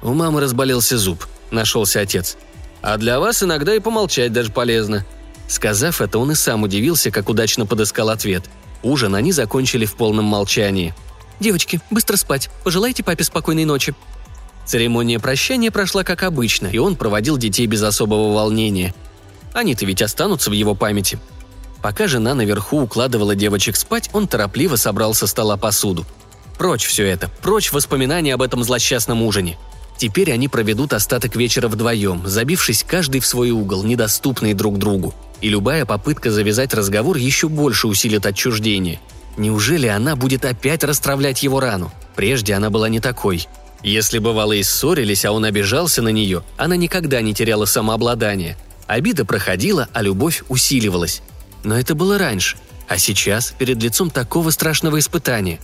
«У 0.00 0.14
мамы 0.14 0.40
разболелся 0.40 0.96
зуб»,– 0.96 1.26
нашелся 1.50 2.00
отец. 2.00 2.38
«А 2.82 2.96
для 2.96 3.20
вас 3.20 3.42
иногда 3.42 3.74
и 3.74 3.80
помолчать 3.80 4.32
даже 4.32 4.52
полезно». 4.52 5.04
Сказав 5.48 6.00
это, 6.00 6.18
он 6.18 6.30
и 6.30 6.34
сам 6.34 6.62
удивился, 6.62 7.10
как 7.10 7.28
удачно 7.28 7.66
подыскал 7.66 8.10
ответ. 8.10 8.44
Ужин 8.82 9.14
они 9.14 9.32
закончили 9.32 9.84
в 9.84 9.94
полном 9.96 10.24
молчании. 10.24 10.94
«Девочки, 11.40 11.80
быстро 11.90 12.16
спать. 12.16 12.50
Пожелайте 12.64 13.02
папе 13.02 13.24
спокойной 13.24 13.64
ночи», 13.64 13.94
Церемония 14.70 15.18
прощания 15.18 15.72
прошла 15.72 16.04
как 16.04 16.22
обычно, 16.22 16.68
и 16.68 16.78
он 16.78 16.94
проводил 16.94 17.36
детей 17.36 17.66
без 17.66 17.82
особого 17.82 18.32
волнения. 18.32 18.94
Они-то 19.52 19.84
ведь 19.84 20.00
останутся 20.00 20.48
в 20.48 20.52
его 20.52 20.76
памяти. 20.76 21.18
Пока 21.82 22.06
жена 22.06 22.34
наверху 22.34 22.82
укладывала 22.82 23.34
девочек 23.34 23.74
спать, 23.74 24.10
он 24.12 24.28
торопливо 24.28 24.76
собрал 24.76 25.12
со 25.12 25.26
стола 25.26 25.56
посуду. 25.56 26.06
Прочь 26.56 26.86
все 26.86 27.04
это, 27.04 27.28
прочь 27.42 27.72
воспоминания 27.72 28.32
об 28.32 28.42
этом 28.42 28.62
злосчастном 28.62 29.22
ужине. 29.22 29.58
Теперь 30.00 30.32
они 30.32 30.48
проведут 30.48 30.94
остаток 30.94 31.36
вечера 31.36 31.68
вдвоем, 31.68 32.22
забившись 32.24 32.86
каждый 32.88 33.20
в 33.20 33.26
свой 33.26 33.50
угол, 33.50 33.84
недоступный 33.84 34.54
друг 34.54 34.78
другу. 34.78 35.14
И 35.42 35.50
любая 35.50 35.84
попытка 35.84 36.30
завязать 36.30 36.72
разговор 36.72 37.18
еще 37.18 37.50
больше 37.50 37.86
усилит 37.86 38.24
отчуждение. 38.24 38.98
Неужели 39.36 39.88
она 39.88 40.16
будет 40.16 40.46
опять 40.46 40.84
расстравлять 40.84 41.42
его 41.42 41.60
рану? 41.60 41.92
Прежде 42.16 42.54
она 42.54 42.70
была 42.70 42.88
не 42.88 42.98
такой. 42.98 43.46
Если 43.82 44.18
бывало 44.18 44.52
и 44.54 44.62
ссорились, 44.62 45.26
а 45.26 45.32
он 45.32 45.44
обижался 45.44 46.00
на 46.00 46.08
нее, 46.08 46.44
она 46.56 46.76
никогда 46.76 47.20
не 47.20 47.34
теряла 47.34 47.66
самообладание. 47.66 48.56
Обида 48.86 49.26
проходила, 49.26 49.86
а 49.92 50.00
любовь 50.00 50.44
усиливалась. 50.48 51.20
Но 51.62 51.78
это 51.78 51.94
было 51.94 52.16
раньше, 52.16 52.56
а 52.88 52.96
сейчас, 52.96 53.52
перед 53.58 53.82
лицом 53.82 54.08
такого 54.08 54.48
страшного 54.48 54.98
испытания. 54.98 55.60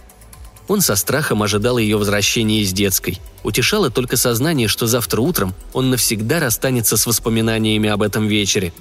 Он 0.68 0.80
со 0.80 0.96
страхом 0.96 1.42
ожидал 1.42 1.78
ее 1.78 1.96
возвращения 1.96 2.60
из 2.60 2.72
детской. 2.72 3.20
Утешало 3.44 3.90
только 3.90 4.16
сознание, 4.16 4.68
что 4.68 4.86
завтра 4.86 5.20
утром 5.20 5.54
он 5.72 5.90
навсегда 5.90 6.40
расстанется 6.40 6.96
с 6.96 7.06
воспоминаниями 7.06 7.88
об 7.88 8.02
этом 8.02 8.26
вечере. 8.26 8.72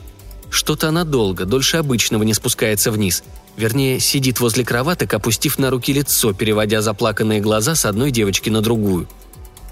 Что-то 0.50 0.90
она 0.90 1.04
долго, 1.04 1.46
дольше 1.46 1.78
обычного 1.78 2.24
не 2.24 2.34
спускается 2.34 2.92
вниз. 2.92 3.24
Вернее, 3.58 4.00
сидит 4.00 4.40
возле 4.40 4.66
кроваток, 4.66 5.14
опустив 5.14 5.60
на 5.60 5.70
руки 5.70 5.94
лицо, 5.94 6.34
переводя 6.34 6.82
заплаканные 6.82 7.40
глаза 7.40 7.76
с 7.76 7.86
одной 7.86 8.12
девочки 8.12 8.50
на 8.50 8.62
другую– 8.62 9.08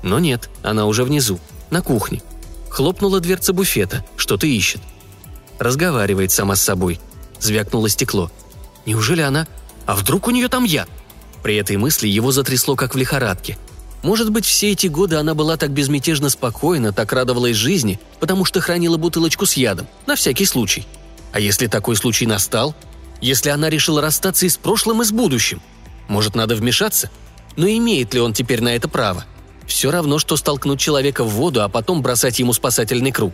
но 0.03 0.19
нет, 0.19 0.49
она 0.61 0.85
уже 0.85 1.05
внизу, 1.05 1.39
на 1.71 1.81
кухне. 1.81 2.21
Хлопнула 2.69 3.19
дверца 3.19 3.53
буфета, 3.53 4.05
что-то 4.17 4.45
ищет. 4.45 4.81
Разговаривает 5.59 6.31
сама 6.31 6.55
с 6.55 6.61
собой. 6.61 6.99
Звякнуло 7.39 7.89
стекло. 7.89 8.29
Неужели 8.85 9.21
она... 9.21 9.47
А 9.85 9.95
вдруг 9.95 10.27
у 10.27 10.31
нее 10.31 10.47
там 10.47 10.63
яд? 10.63 10.89
При 11.43 11.57
этой 11.57 11.75
мысли 11.75 12.07
его 12.07 12.31
затрясло, 12.31 12.75
как 12.75 12.95
в 12.95 12.97
лихорадке. 12.97 13.57
Может 14.01 14.31
быть, 14.31 14.45
все 14.45 14.71
эти 14.71 14.87
годы 14.87 15.17
она 15.17 15.33
была 15.33 15.57
так 15.57 15.71
безмятежно 15.71 16.29
спокойна, 16.29 16.91
так 16.93 17.13
радовалась 17.13 17.55
жизни, 17.55 17.99
потому 18.19 18.45
что 18.45 18.61
хранила 18.61 18.97
бутылочку 18.97 19.45
с 19.45 19.53
ядом, 19.53 19.87
на 20.07 20.15
всякий 20.15 20.45
случай. 20.45 20.85
А 21.31 21.39
если 21.39 21.67
такой 21.67 21.95
случай 21.95 22.25
настал? 22.25 22.75
Если 23.21 23.49
она 23.49 23.69
решила 23.69 24.01
расстаться 24.01 24.45
и 24.45 24.49
с 24.49 24.57
прошлым, 24.57 25.01
и 25.01 25.05
с 25.05 25.11
будущим? 25.11 25.61
Может, 26.07 26.35
надо 26.35 26.55
вмешаться? 26.55 27.09
Но 27.55 27.67
имеет 27.67 28.13
ли 28.13 28.19
он 28.19 28.33
теперь 28.33 28.61
на 28.61 28.75
это 28.75 28.87
право? 28.87 29.25
Все 29.67 29.91
равно, 29.91 30.19
что 30.19 30.35
столкнуть 30.35 30.79
человека 30.79 31.23
в 31.23 31.29
воду, 31.29 31.61
а 31.61 31.69
потом 31.69 32.01
бросать 32.01 32.39
ему 32.39 32.53
спасательный 32.53 33.11
круг. 33.11 33.33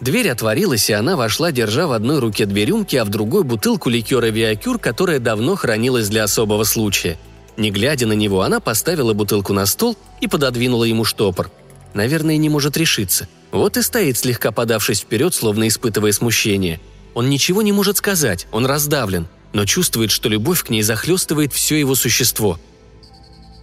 Дверь 0.00 0.30
отворилась, 0.30 0.90
и 0.90 0.92
она 0.92 1.16
вошла, 1.16 1.52
держа 1.52 1.86
в 1.86 1.92
одной 1.92 2.20
руке 2.20 2.46
две 2.46 2.64
рюмки, 2.64 2.96
а 2.96 3.04
в 3.04 3.08
другой 3.08 3.42
бутылку 3.42 3.88
ликера 3.88 4.26
«Виакюр», 4.26 4.78
которая 4.78 5.18
давно 5.18 5.56
хранилась 5.56 6.08
для 6.08 6.24
особого 6.24 6.64
случая. 6.64 7.18
Не 7.58 7.72
глядя 7.72 8.06
на 8.06 8.12
него, 8.12 8.42
она 8.42 8.60
поставила 8.60 9.14
бутылку 9.14 9.52
на 9.52 9.66
стол 9.66 9.96
и 10.20 10.28
пододвинула 10.28 10.84
ему 10.84 11.04
штопор. 11.04 11.50
Наверное, 11.92 12.36
не 12.36 12.48
может 12.48 12.76
решиться. 12.76 13.28
Вот 13.50 13.76
и 13.76 13.82
стоит, 13.82 14.16
слегка 14.16 14.52
подавшись 14.52 15.00
вперед, 15.00 15.34
словно 15.34 15.66
испытывая 15.66 16.12
смущение. 16.12 16.78
Он 17.14 17.28
ничего 17.28 17.62
не 17.62 17.72
может 17.72 17.96
сказать, 17.96 18.46
он 18.52 18.64
раздавлен, 18.64 19.26
но 19.52 19.64
чувствует, 19.64 20.12
что 20.12 20.28
любовь 20.28 20.62
к 20.62 20.70
ней 20.70 20.82
захлестывает 20.82 21.52
все 21.52 21.74
его 21.74 21.96
существо. 21.96 22.60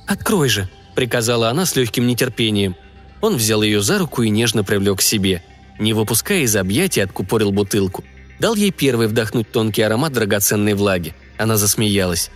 «Открой 0.07 0.49
же»,– 0.49 0.69
приказала 0.95 1.49
она 1.49 1.65
с 1.65 1.77
легким 1.77 2.05
нетерпением. 2.05 2.75
Он 3.21 3.37
взял 3.37 3.63
ее 3.63 3.81
за 3.81 3.97
руку 3.97 4.23
и 4.23 4.29
нежно 4.29 4.65
привлек 4.65 4.99
к 4.99 5.03
себе. 5.03 5.41
Не 5.79 5.93
выпуская 5.93 6.41
из 6.41 6.53
объятий, 6.57 6.99
откупорил 6.99 7.53
бутылку. 7.53 8.03
Дал 8.41 8.55
ей 8.55 8.71
первой 8.71 9.07
вдохнуть 9.07 9.49
тонкий 9.49 9.83
аромат 9.83 10.11
драгоценной 10.11 10.73
влаги. 10.73 11.15
Она 11.37 11.55
засмеялась. 11.55 12.29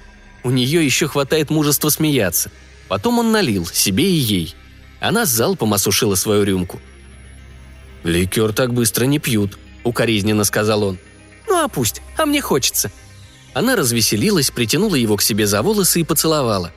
У 0.43 0.51
нее 0.51 0.83
еще 0.83 1.07
хватает 1.07 1.49
мужества 1.49 1.89
смеяться. 1.89 2.51
Потом 2.87 3.19
он 3.19 3.31
налил, 3.31 3.65
себе 3.67 4.09
и 4.09 4.15
ей. 4.15 4.55
Она 4.99 5.25
с 5.25 5.29
залпом 5.29 5.73
осушила 5.73 6.15
свою 6.15 6.43
рюмку. 6.43 6.81
«Ликер 8.03 8.53
так 8.53 8.73
быстро 8.73 9.05
не 9.05 9.19
пьют»,— 9.19 9.57
укоризненно 9.83 10.43
сказал 10.43 10.83
он. 10.83 10.97
«Ну 11.47 11.63
а 11.63 11.67
пусть, 11.67 12.01
а 12.17 12.25
мне 12.25 12.41
хочется». 12.41 12.91
Она 13.53 13.75
развеселилась, 13.75 14.51
притянула 14.51 14.95
его 14.95 15.17
к 15.17 15.21
себе 15.21 15.47
за 15.47 15.61
волосы 15.61 16.01
и 16.01 16.03
поцеловала. 16.03 16.71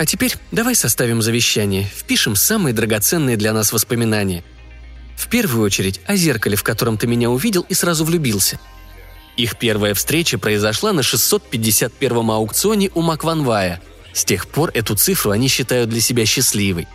А 0.00 0.06
теперь 0.06 0.34
давай 0.50 0.74
составим 0.74 1.20
завещание, 1.20 1.84
впишем 1.84 2.34
самые 2.34 2.72
драгоценные 2.72 3.36
для 3.36 3.52
нас 3.52 3.70
воспоминания. 3.70 4.42
В 5.14 5.28
первую 5.28 5.62
очередь 5.62 6.00
о 6.06 6.16
зеркале, 6.16 6.56
в 6.56 6.62
котором 6.62 6.96
ты 6.96 7.06
меня 7.06 7.28
увидел 7.28 7.66
и 7.68 7.74
сразу 7.74 8.06
влюбился. 8.06 8.58
Их 9.40 9.56
первая 9.56 9.94
встреча 9.94 10.38
произошла 10.38 10.92
на 10.92 11.00
651-м 11.00 12.30
аукционе 12.30 12.90
у 12.94 13.00
Макванвая. 13.00 13.80
С 14.12 14.24
тех 14.26 14.46
пор 14.46 14.70
эту 14.74 14.96
цифру 14.96 15.30
они 15.30 15.48
считают 15.48 15.88
для 15.88 16.02
себя 16.02 16.26
счастливой. 16.26 16.86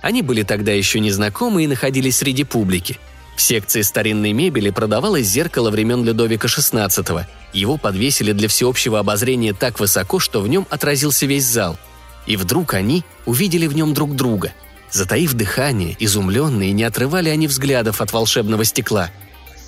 Они 0.00 0.22
были 0.22 0.42
тогда 0.42 0.72
еще 0.72 0.98
незнакомы 0.98 1.64
и 1.64 1.66
находились 1.66 2.16
среди 2.16 2.44
публики. 2.44 2.98
В 3.36 3.42
секции 3.42 3.82
старинной 3.82 4.32
мебели 4.32 4.70
продавалось 4.70 5.26
зеркало 5.26 5.70
времен 5.70 6.02
Людовика 6.02 6.48
XVI. 6.48 7.26
Его 7.52 7.76
подвесили 7.76 8.32
для 8.32 8.48
всеобщего 8.48 8.98
обозрения 8.98 9.52
так 9.52 9.78
высоко, 9.78 10.20
что 10.20 10.40
в 10.40 10.48
нем 10.48 10.66
отразился 10.70 11.26
весь 11.26 11.44
зал– 11.44 11.78
и 12.26 12.36
вдруг 12.36 12.74
они 12.74 13.04
увидели 13.26 13.66
в 13.66 13.74
нем 13.74 13.92
друг 13.92 14.14
друга. 14.14 14.52
Затаив 14.90 15.34
дыхание, 15.34 15.96
изумленные, 15.98 16.72
не 16.72 16.84
отрывали 16.84 17.28
они 17.28 17.46
взглядов 17.46 18.00
от 18.00 18.12
волшебного 18.12 18.64
стекла. 18.64 19.10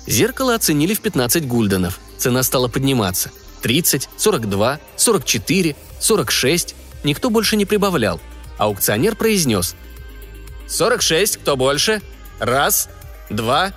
Зеркало 0.07 0.55
оценили 0.55 0.93
в 0.93 1.01
15 1.01 1.47
гульденов. 1.47 1.99
Цена 2.17 2.43
стала 2.43 2.67
подниматься. 2.67 3.31
30, 3.61 4.09
42, 4.17 4.79
44, 4.95 5.75
46. 5.99 6.75
Никто 7.03 7.29
больше 7.29 7.55
не 7.55 7.65
прибавлял. 7.65 8.19
Аукционер 8.57 9.15
произнес. 9.15 9.75
«46, 10.67 11.39
кто 11.39 11.57
больше? 11.57 12.01
Раз, 12.39 12.89
два, 13.29 13.73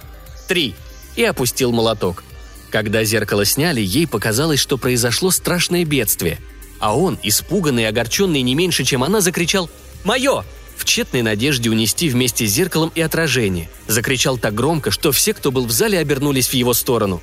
три!» 0.48 0.74
И 1.16 1.24
опустил 1.24 1.72
молоток. 1.72 2.24
Когда 2.70 3.04
зеркало 3.04 3.44
сняли, 3.44 3.80
ей 3.80 4.06
показалось, 4.06 4.60
что 4.60 4.76
произошло 4.78 5.30
страшное 5.30 5.84
бедствие– 5.84 6.38
а 6.78 6.96
он, 6.96 7.18
испуганный 7.22 7.84
и 7.84 7.86
огорченный 7.86 8.42
не 8.42 8.54
меньше, 8.54 8.84
чем 8.84 9.02
она, 9.02 9.20
закричал 9.20 9.70
«Мое!» 10.04 10.44
в 10.76 10.84
тщетной 10.84 11.22
надежде 11.22 11.70
унести 11.70 12.10
вместе 12.10 12.46
с 12.46 12.50
зеркалом 12.50 12.92
и 12.94 13.00
отражение. 13.00 13.70
Закричал 13.86 14.36
так 14.36 14.54
громко, 14.54 14.90
что 14.90 15.10
все, 15.10 15.32
кто 15.32 15.50
был 15.50 15.64
в 15.64 15.70
зале, 15.70 15.98
обернулись 15.98 16.48
в 16.48 16.54
его 16.54 16.74
сторону. 16.74 17.22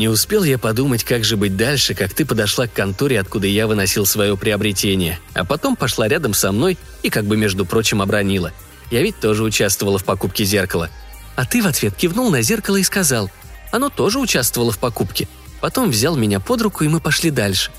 Не 0.00 0.08
успел 0.08 0.44
я 0.44 0.56
подумать, 0.56 1.04
как 1.04 1.24
же 1.24 1.36
быть 1.36 1.58
дальше, 1.58 1.92
как 1.92 2.14
ты 2.14 2.24
подошла 2.24 2.66
к 2.66 2.72
конторе, 2.72 3.20
откуда 3.20 3.46
я 3.46 3.66
выносил 3.66 4.06
свое 4.06 4.34
приобретение, 4.34 5.20
а 5.34 5.44
потом 5.44 5.76
пошла 5.76 6.08
рядом 6.08 6.32
со 6.32 6.52
мной 6.52 6.78
и 7.02 7.10
как 7.10 7.26
бы, 7.26 7.36
между 7.36 7.66
прочим, 7.66 8.00
обронила. 8.00 8.50
Я 8.90 9.02
ведь 9.02 9.20
тоже 9.20 9.42
участвовала 9.42 9.98
в 9.98 10.04
покупке 10.04 10.44
зеркала. 10.44 10.88
А 11.36 11.44
ты 11.44 11.60
в 11.60 11.66
ответ 11.66 11.94
кивнул 11.96 12.30
на 12.30 12.40
зеркало 12.40 12.76
и 12.76 12.82
сказал. 12.82 13.30
Оно 13.72 13.90
тоже 13.90 14.18
участвовало 14.18 14.72
в 14.72 14.78
покупке. 14.78 15.28
Потом 15.60 15.90
взял 15.90 16.16
меня 16.16 16.40
под 16.40 16.62
руку, 16.62 16.82
и 16.82 16.88
мы 16.88 16.98
пошли 16.98 17.30
дальше. 17.30 17.70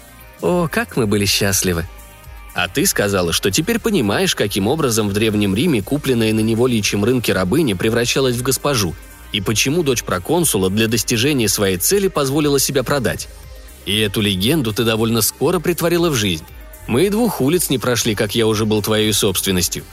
О, 0.42 0.68
как 0.72 0.98
мы 0.98 1.08
были 1.08 1.26
счастливы. 1.26 1.88
А 2.54 2.68
ты 2.68 2.86
сказала, 2.86 3.34
что 3.34 3.50
теперь 3.50 3.80
понимаешь, 3.80 4.36
каким 4.36 4.68
образом 4.68 5.10
в 5.10 5.14
Древнем 5.14 5.56
Риме 5.56 5.82
купленная 5.82 6.34
на 6.34 6.42
неволичьем 6.42 7.04
рынке 7.04 7.34
рабыня 7.34 7.76
превращалась 7.76 8.36
в 8.36 8.44
госпожу– 8.44 8.94
и 9.32 9.42
почему 9.42 9.84
дочь 9.84 10.04
проконсула 10.04 10.70
для 10.70 10.88
достижения 10.88 11.48
своей 11.48 11.78
цели 11.78 12.08
позволила 12.08 12.60
себя 12.60 12.84
продать. 12.84 13.28
И 13.86 13.98
эту 14.00 14.22
легенду 14.22 14.74
ты 14.74 14.84
довольно 14.84 15.22
скоро 15.22 15.60
притворила 15.60 16.10
в 16.10 16.16
жизнь. 16.16 16.46
Мы 16.88 17.06
и 17.06 17.10
двух 17.10 17.42
улиц 17.42 17.70
не 17.70 17.78
прошли, 17.78 18.16
как 18.16 18.36
я 18.36 18.48
уже 18.48 18.66
был 18.66 18.82
твоей 18.82 19.12
собственностью. 19.14 19.84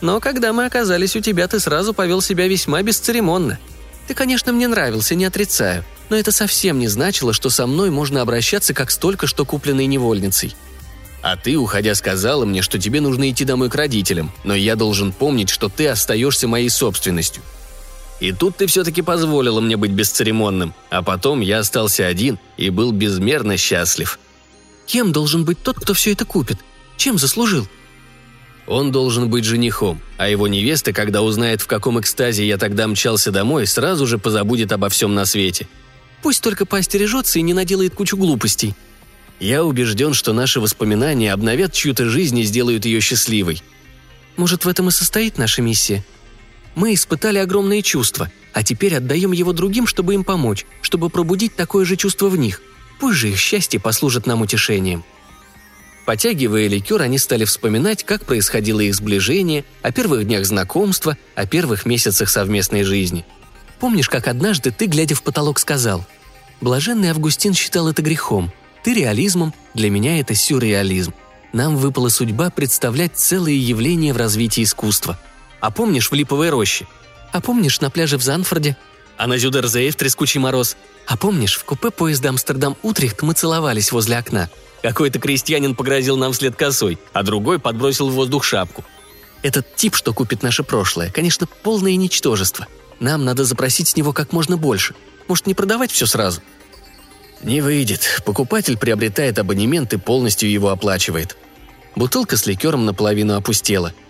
Но 0.00 0.20
когда 0.20 0.52
мы 0.52 0.64
оказались 0.64 1.16
у 1.16 1.20
тебя, 1.20 1.48
ты 1.48 1.60
сразу 1.60 1.92
повел 1.92 2.20
себя 2.22 2.46
весьма 2.46 2.82
бесцеремонно. 2.82 3.58
Ты, 4.06 4.14
конечно, 4.14 4.52
мне 4.52 4.68
нравился, 4.68 5.14
не 5.14 5.24
отрицаю, 5.24 5.84
но 6.08 6.16
это 6.16 6.32
совсем 6.32 6.78
не 6.78 6.88
значило, 6.88 7.32
что 7.32 7.50
со 7.50 7.66
мной 7.66 7.90
можно 7.90 8.22
обращаться 8.22 8.72
как 8.72 8.90
столько 8.90 9.26
что 9.26 9.44
купленной 9.44 9.86
невольницей. 9.86 10.54
А 11.20 11.36
ты, 11.36 11.56
уходя, 11.56 11.94
сказала 11.96 12.44
мне, 12.44 12.62
что 12.62 12.78
тебе 12.78 13.00
нужно 13.00 13.28
идти 13.28 13.44
домой 13.44 13.68
к 13.68 13.74
родителям, 13.74 14.32
но 14.44 14.54
я 14.54 14.76
должен 14.76 15.12
помнить, 15.12 15.50
что 15.50 15.68
ты 15.68 15.88
остаешься 15.88 16.48
моей 16.48 16.70
собственностью– 16.70 17.42
и 18.20 18.32
тут 18.32 18.56
ты 18.56 18.66
все-таки 18.66 19.02
позволила 19.02 19.60
мне 19.60 19.76
быть 19.76 19.92
бесцеремонным, 19.92 20.74
а 20.90 21.02
потом 21.02 21.40
я 21.40 21.60
остался 21.60 22.06
один 22.06 22.38
и 22.56 22.70
был 22.70 22.92
безмерно 22.92 23.56
счастлив. 23.56 24.18
Кем 24.86 25.12
должен 25.12 25.44
быть 25.44 25.62
тот, 25.62 25.76
кто 25.78 25.94
все 25.94 26.12
это 26.12 26.24
купит? 26.24 26.58
Чем 26.96 27.18
заслужил? 27.18 27.68
Он 28.66 28.90
должен 28.92 29.30
быть 29.30 29.44
женихом, 29.44 30.00
а 30.18 30.28
его 30.28 30.48
невеста, 30.48 30.92
когда 30.92 31.22
узнает, 31.22 31.62
в 31.62 31.66
каком 31.66 32.00
экстазе 32.00 32.46
я 32.46 32.58
тогда 32.58 32.86
мчался 32.86 33.30
домой, 33.30 33.66
сразу 33.66 34.06
же 34.06 34.18
позабудет 34.18 34.72
обо 34.72 34.88
всем 34.88 35.14
на 35.14 35.24
свете. 35.24 35.68
Пусть 36.22 36.42
только 36.42 36.66
поостережется 36.66 37.38
и 37.38 37.42
не 37.42 37.54
наделает 37.54 37.94
кучу 37.94 38.16
глупостей. 38.16 38.74
Я 39.40 39.64
убежден, 39.64 40.12
что 40.12 40.32
наши 40.32 40.60
воспоминания 40.60 41.32
обновят 41.32 41.72
чью-то 41.72 42.06
жизнь 42.06 42.38
и 42.38 42.42
сделают 42.42 42.84
ее 42.84 43.00
счастливой. 43.00 43.62
Может, 44.36 44.64
в 44.64 44.68
этом 44.68 44.88
и 44.88 44.90
состоит 44.90 45.38
наша 45.38 45.62
миссия– 45.62 46.04
мы 46.74 46.94
испытали 46.94 47.38
огромные 47.38 47.82
чувства, 47.82 48.30
а 48.52 48.62
теперь 48.62 48.96
отдаем 48.96 49.32
его 49.32 49.52
другим, 49.52 49.86
чтобы 49.86 50.14
им 50.14 50.24
помочь, 50.24 50.66
чтобы 50.80 51.10
пробудить 51.10 51.56
такое 51.56 51.84
же 51.84 51.96
чувство 51.96 52.28
в 52.28 52.36
них. 52.36 52.62
Пусть 53.00 53.18
же 53.18 53.30
их 53.30 53.38
счастье 53.38 53.80
послужит 53.80 54.26
нам 54.26 54.42
утешением». 54.42 55.04
Потягивая 56.08 56.68
ликер, 56.68 57.02
они 57.02 57.18
стали 57.18 57.44
вспоминать, 57.44 58.02
как 58.02 58.24
происходило 58.24 58.80
их 58.80 58.94
сближение, 58.94 59.66
о 59.82 59.92
первых 59.92 60.24
днях 60.24 60.46
знакомства, 60.46 61.18
о 61.34 61.44
первых 61.44 61.84
месяцах 61.84 62.30
совместной 62.30 62.82
жизни. 62.82 63.26
«Помнишь, 63.78 64.08
как 64.08 64.26
однажды 64.26 64.70
ты, 64.70 64.86
глядя 64.86 65.14
в 65.14 65.22
потолок, 65.22 65.58
сказал, 65.58 66.06
«Блаженный 66.62 67.10
Августин 67.10 67.52
считал 67.52 67.88
это 67.88 68.00
грехом. 68.00 68.50
Ты 68.82 68.94
реализмом, 68.94 69.52
для 69.74 69.90
меня 69.90 70.18
это 70.18 70.34
сюрреализм. 70.34 71.12
Нам 71.52 71.76
выпала 71.76 72.08
судьба 72.08 72.48
представлять 72.48 73.12
целые 73.14 73.58
явления 73.58 74.14
в 74.14 74.16
развитии 74.16 74.62
искусства. 74.62 75.18
А 75.60 75.70
помнишь 75.70 76.10
в 76.10 76.14
Липовой 76.14 76.50
роще? 76.50 76.86
А 77.32 77.40
помнишь 77.40 77.80
на 77.80 77.90
пляже 77.90 78.16
в 78.16 78.22
Занфорде? 78.22 78.76
А 79.16 79.26
на 79.26 79.36
Зюдерзее 79.38 79.90
в 79.90 79.96
трескучий 79.96 80.40
мороз? 80.40 80.76
А 81.06 81.16
помнишь, 81.16 81.56
в 81.56 81.64
купе 81.64 81.90
поезда 81.90 82.28
Амстердам-Утрехт 82.30 83.22
мы 83.22 83.34
целовались 83.34 83.90
возле 83.90 84.18
окна? 84.18 84.48
Какой-то 84.82 85.18
крестьянин 85.18 85.74
погрозил 85.74 86.16
нам 86.16 86.32
вслед 86.32 86.54
косой, 86.54 86.98
а 87.12 87.24
другой 87.24 87.58
подбросил 87.58 88.08
в 88.08 88.14
воздух 88.14 88.44
шапку. 88.44 88.84
Этот 89.42 89.74
тип, 89.74 89.96
что 89.96 90.12
купит 90.12 90.42
наше 90.42 90.62
прошлое, 90.62 91.10
конечно, 91.10 91.46
полное 91.46 91.96
ничтожество. 91.96 92.66
Нам 93.00 93.24
надо 93.24 93.44
запросить 93.44 93.88
с 93.88 93.96
него 93.96 94.12
как 94.12 94.32
можно 94.32 94.56
больше. 94.56 94.94
Может, 95.26 95.46
не 95.46 95.54
продавать 95.54 95.90
все 95.90 96.06
сразу? 96.06 96.40
Не 97.42 97.60
выйдет. 97.60 98.22
Покупатель 98.24 98.76
приобретает 98.76 99.38
абонемент 99.38 99.92
и 99.92 99.96
полностью 99.96 100.50
его 100.50 100.70
оплачивает. 100.70 101.36
Бутылка 101.96 102.36
с 102.36 102.46
ликером 102.46 102.86
наполовину 102.86 103.34
опустела– 103.34 103.92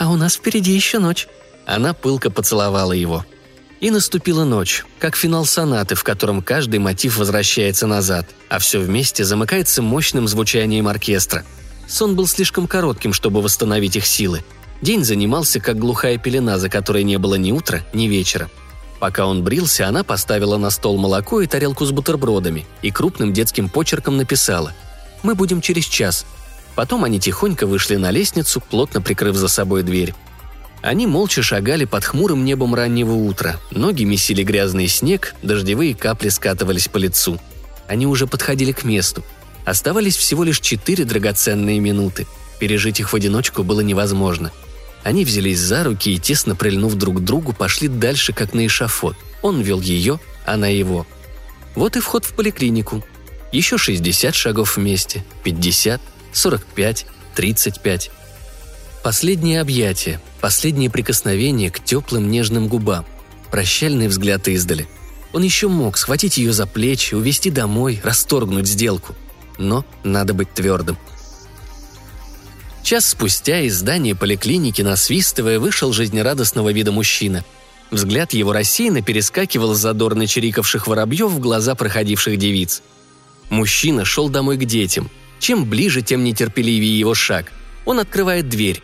а 0.00 0.10
у 0.10 0.16
нас 0.16 0.34
впереди 0.34 0.72
еще 0.72 0.98
ночь». 0.98 1.28
Она 1.66 1.92
пылко 1.92 2.30
поцеловала 2.30 2.92
его. 2.92 3.24
И 3.80 3.90
наступила 3.90 4.44
ночь, 4.44 4.84
как 4.98 5.14
финал 5.14 5.44
сонаты, 5.44 5.94
в 5.94 6.02
котором 6.02 6.42
каждый 6.42 6.80
мотив 6.80 7.16
возвращается 7.16 7.86
назад, 7.86 8.26
а 8.48 8.58
все 8.58 8.80
вместе 8.80 9.24
замыкается 9.24 9.82
мощным 9.82 10.26
звучанием 10.26 10.88
оркестра. 10.88 11.44
Сон 11.86 12.16
был 12.16 12.26
слишком 12.26 12.66
коротким, 12.66 13.12
чтобы 13.12 13.40
восстановить 13.40 13.96
их 13.96 14.06
силы. 14.06 14.42
День 14.82 15.04
занимался, 15.04 15.60
как 15.60 15.78
глухая 15.78 16.18
пелена, 16.18 16.58
за 16.58 16.68
которой 16.68 17.04
не 17.04 17.18
было 17.18 17.34
ни 17.34 17.52
утра, 17.52 17.82
ни 17.92 18.06
вечера. 18.06 18.50
Пока 18.98 19.26
он 19.26 19.42
брился, 19.42 19.86
она 19.86 20.02
поставила 20.02 20.56
на 20.56 20.70
стол 20.70 20.98
молоко 20.98 21.40
и 21.40 21.46
тарелку 21.46 21.84
с 21.84 21.90
бутербродами 21.90 22.66
и 22.82 22.90
крупным 22.90 23.32
детским 23.32 23.68
почерком 23.68 24.16
написала 24.16 24.74
«Мы 25.22 25.34
будем 25.34 25.60
через 25.60 25.84
час. 25.84 26.26
Потом 26.80 27.04
они 27.04 27.20
тихонько 27.20 27.66
вышли 27.66 27.96
на 27.96 28.10
лестницу, 28.10 28.58
плотно 28.58 29.02
прикрыв 29.02 29.36
за 29.36 29.48
собой 29.48 29.82
дверь. 29.82 30.14
Они 30.80 31.06
молча 31.06 31.42
шагали 31.42 31.84
под 31.84 32.06
хмурым 32.06 32.42
небом 32.42 32.74
раннего 32.74 33.12
утра. 33.12 33.60
Ноги 33.70 34.04
месили 34.04 34.42
грязный 34.42 34.88
снег, 34.88 35.34
дождевые 35.42 35.94
капли 35.94 36.30
скатывались 36.30 36.88
по 36.88 36.96
лицу. 36.96 37.38
Они 37.86 38.06
уже 38.06 38.26
подходили 38.26 38.72
к 38.72 38.84
месту. 38.84 39.22
Оставались 39.66 40.16
всего 40.16 40.42
лишь 40.42 40.58
четыре 40.58 41.04
драгоценные 41.04 41.80
минуты. 41.80 42.26
Пережить 42.58 42.98
их 42.98 43.12
в 43.12 43.14
одиночку 43.14 43.62
было 43.62 43.82
невозможно. 43.82 44.50
Они 45.04 45.26
взялись 45.26 45.60
за 45.60 45.84
руки 45.84 46.14
и, 46.14 46.18
тесно 46.18 46.56
прильнув 46.56 46.94
друг 46.94 47.18
к 47.18 47.20
другу, 47.20 47.52
пошли 47.52 47.88
дальше, 47.88 48.32
как 48.32 48.54
на 48.54 48.66
эшафот. 48.66 49.18
Он 49.42 49.60
вел 49.60 49.82
ее, 49.82 50.18
она 50.46 50.68
его. 50.68 51.06
Вот 51.74 51.98
и 51.98 52.00
вход 52.00 52.24
в 52.24 52.32
поликлинику. 52.32 53.04
Еще 53.52 53.76
60 53.76 54.34
шагов 54.34 54.78
вместе, 54.78 55.26
50, 55.44 56.00
45, 56.32 57.06
35. 57.34 58.10
Последнее 59.02 59.60
объятие, 59.60 60.20
последнее 60.40 60.90
прикосновение 60.90 61.70
к 61.70 61.82
теплым 61.82 62.30
нежным 62.30 62.68
губам, 62.68 63.06
прощальный 63.50 64.08
взгляд 64.08 64.46
издали. 64.48 64.88
Он 65.32 65.42
еще 65.42 65.68
мог 65.68 65.96
схватить 65.96 66.38
ее 66.38 66.52
за 66.52 66.66
плечи, 66.66 67.14
увести 67.14 67.50
домой, 67.50 68.00
расторгнуть 68.02 68.66
сделку. 68.66 69.14
Но 69.58 69.84
надо 70.04 70.34
быть 70.34 70.52
твердым. 70.52 70.98
Час 72.82 73.08
спустя 73.08 73.60
из 73.60 73.78
здания 73.78 74.14
поликлиники, 74.14 74.82
насвистывая, 74.82 75.58
вышел 75.58 75.92
жизнерадостного 75.92 76.72
вида 76.72 76.92
мужчина. 76.92 77.44
Взгляд 77.90 78.32
его 78.32 78.52
рассеянно 78.52 79.02
перескакивал 79.02 79.74
с 79.74 79.78
задорно 79.78 80.26
чирикавших 80.26 80.86
воробьев 80.86 81.30
в 81.30 81.40
глаза 81.40 81.74
проходивших 81.74 82.36
девиц. 82.36 82.82
Мужчина 83.48 84.04
шел 84.04 84.28
домой 84.28 84.56
к 84.56 84.64
детям, 84.64 85.10
чем 85.40 85.64
ближе, 85.64 86.02
тем 86.02 86.22
нетерпеливее 86.22 86.98
его 86.98 87.14
шаг. 87.14 87.50
Он 87.84 87.98
открывает 87.98 88.48
дверь. 88.48 88.82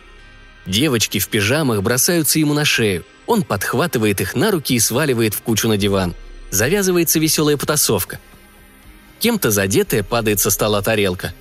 Девочки 0.65 1.19
в 1.19 1.29
пижамах 1.29 1.81
бросаются 1.81 2.39
ему 2.39 2.53
на 2.53 2.65
шею. 2.65 3.05
Он 3.25 3.43
подхватывает 3.43 4.19
их 4.19 4.35
на 4.35 4.51
руки 4.51 4.75
и 4.75 4.79
сваливает 4.79 5.33
в 5.33 5.41
кучу 5.41 5.69
на 5.69 5.77
диван. 5.77 6.15
Завязывается 6.49 7.19
веселая 7.19 7.55
потасовка. 7.57 8.19
Кем-то 9.19 9.51
задетая 9.51 10.03
падает 10.03 10.39
со 10.39 10.49
стола 10.49 10.81
тарелка. 10.81 11.33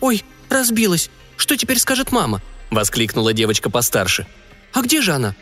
«Ой, 0.00 0.24
разбилась! 0.48 1.10
Что 1.36 1.56
теперь 1.56 1.78
скажет 1.78 2.12
мама?»– 2.12 2.40
воскликнула 2.70 3.32
девочка 3.32 3.68
постарше. 3.70 4.26
«А 4.72 4.82
где 4.82 5.00
же 5.02 5.12
она?» 5.12 5.34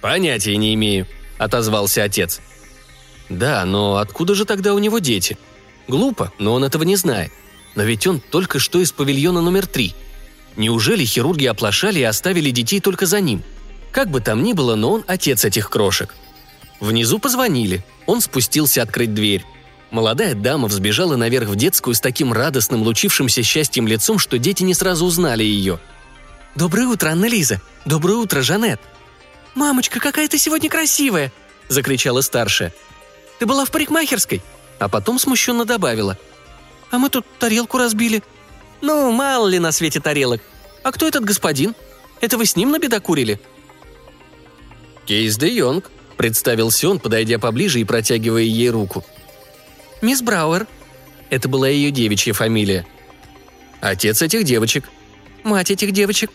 «Понятия 0.00 0.56
не 0.56 0.74
имею»,– 0.74 1.06
отозвался 1.38 2.04
отец. 2.04 2.40
«Да, 3.28 3.64
но 3.64 3.96
откуда 3.96 4.34
же 4.34 4.44
тогда 4.44 4.74
у 4.74 4.78
него 4.78 4.98
дети? 4.98 5.36
Глупо, 5.86 6.32
но 6.38 6.54
он 6.54 6.64
этого 6.64 6.82
не 6.84 6.96
знает. 6.96 7.32
Но 7.74 7.82
ведь 7.82 8.06
он 8.06 8.20
только 8.20 8.58
что 8.58 8.80
из 8.80 8.92
павильона 8.92 9.40
номер 9.40 9.66
три. 9.66 9.94
Неужели 10.56 11.04
хирурги 11.04 11.46
оплошали 11.46 12.00
и 12.00 12.04
оставили 12.04 12.50
детей 12.50 12.80
только 12.80 13.06
за 13.06 13.20
ним? 13.20 13.42
Как 13.92 14.10
бы 14.10 14.20
там 14.20 14.42
ни 14.42 14.52
было, 14.52 14.74
но 14.74 14.92
он 14.92 15.04
отец 15.06 15.44
этих 15.44 15.70
крошек. 15.70 16.14
Внизу 16.80 17.18
позвонили. 17.18 17.84
Он 18.06 18.20
спустился 18.20 18.82
открыть 18.82 19.14
дверь. 19.14 19.44
Молодая 19.90 20.34
дама 20.34 20.68
взбежала 20.68 21.16
наверх 21.16 21.48
в 21.48 21.56
детскую 21.56 21.94
с 21.94 22.00
таким 22.00 22.32
радостным, 22.32 22.82
лучившимся 22.82 23.42
счастьем 23.42 23.86
лицом, 23.86 24.18
что 24.18 24.38
дети 24.38 24.62
не 24.62 24.74
сразу 24.74 25.06
узнали 25.06 25.44
ее. 25.44 25.80
«Доброе 26.54 26.88
утро, 26.88 27.10
Анна 27.10 27.26
Лиза! 27.26 27.60
Доброе 27.84 28.14
утро, 28.14 28.42
Жанет!» 28.42 28.80
«Мамочка, 29.54 30.00
какая 30.00 30.28
ты 30.28 30.38
сегодня 30.38 30.68
красивая!»– 30.68 31.32
закричала 31.68 32.20
старшая. 32.20 32.74
«Ты 33.38 33.46
была 33.46 33.64
в 33.64 33.70
парикмахерской?» 33.70 34.42
А 34.78 34.88
потом 34.88 35.18
смущенно 35.18 35.64
добавила. 35.64 36.18
А 36.90 36.98
мы 36.98 37.10
тут 37.10 37.26
тарелку 37.38 37.78
разбили». 37.78 38.22
«Ну, 38.80 39.10
мало 39.10 39.48
ли 39.48 39.58
на 39.58 39.72
свете 39.72 40.00
тарелок. 40.00 40.40
А 40.84 40.92
кто 40.92 41.08
этот 41.08 41.24
господин? 41.24 41.74
Это 42.20 42.38
вы 42.38 42.46
с 42.46 42.56
ним 42.56 42.70
набедокурили?» 42.70 43.40
«Кейс 45.06 45.36
де 45.36 45.48
Йонг»,— 45.48 45.90
представился 46.16 46.88
он, 46.88 47.00
подойдя 47.00 47.38
поближе 47.38 47.80
и 47.80 47.84
протягивая 47.84 48.42
ей 48.42 48.70
руку. 48.70 49.04
«Мисс 50.00 50.22
Брауэр». 50.22 50.66
Это 51.30 51.48
была 51.48 51.68
ее 51.68 51.90
девичья 51.90 52.32
фамилия. 52.32 52.86
«Отец 53.80 54.22
этих 54.22 54.44
девочек». 54.44 54.88
«Мать 55.42 55.70
этих 55.70 55.92
девочек». 55.92 56.30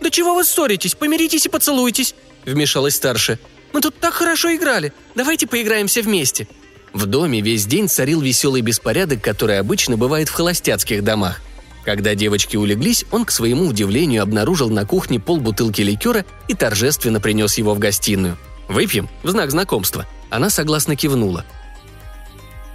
«Да 0.00 0.10
чего 0.10 0.34
вы 0.34 0.44
ссоритесь? 0.44 0.94
Помиритесь 0.94 1.46
и 1.46 1.48
поцелуйтесь»,— 1.48 2.14
вмешалась 2.44 2.96
старшая. 2.96 3.38
«Мы 3.72 3.80
тут 3.80 3.98
так 3.98 4.14
хорошо 4.14 4.54
играли. 4.54 4.92
Давайте 5.14 5.46
поиграем 5.46 5.86
все 5.86 6.02
вместе». 6.02 6.46
В 6.92 7.06
доме 7.06 7.40
весь 7.40 7.66
день 7.66 7.88
царил 7.88 8.20
веселый 8.20 8.62
беспорядок, 8.62 9.22
который 9.22 9.58
обычно 9.58 9.96
бывает 9.96 10.28
в 10.28 10.32
холостяцких 10.32 11.04
домах. 11.04 11.40
Когда 11.84 12.14
девочки 12.14 12.56
улеглись, 12.56 13.04
он, 13.10 13.24
к 13.24 13.30
своему 13.30 13.66
удивлению, 13.66 14.22
обнаружил 14.22 14.68
на 14.68 14.84
кухне 14.84 15.20
полбутылки 15.20 15.80
ликера 15.80 16.24
и 16.46 16.54
торжественно 16.54 17.20
принес 17.20 17.56
его 17.56 17.74
в 17.74 17.78
гостиную. 17.78 18.36
«Выпьем?» 18.68 19.08
в 19.22 19.30
знак 19.30 19.50
знакомства. 19.50 20.06
Она 20.30 20.50
согласно 20.50 20.96
кивнула. 20.96 21.44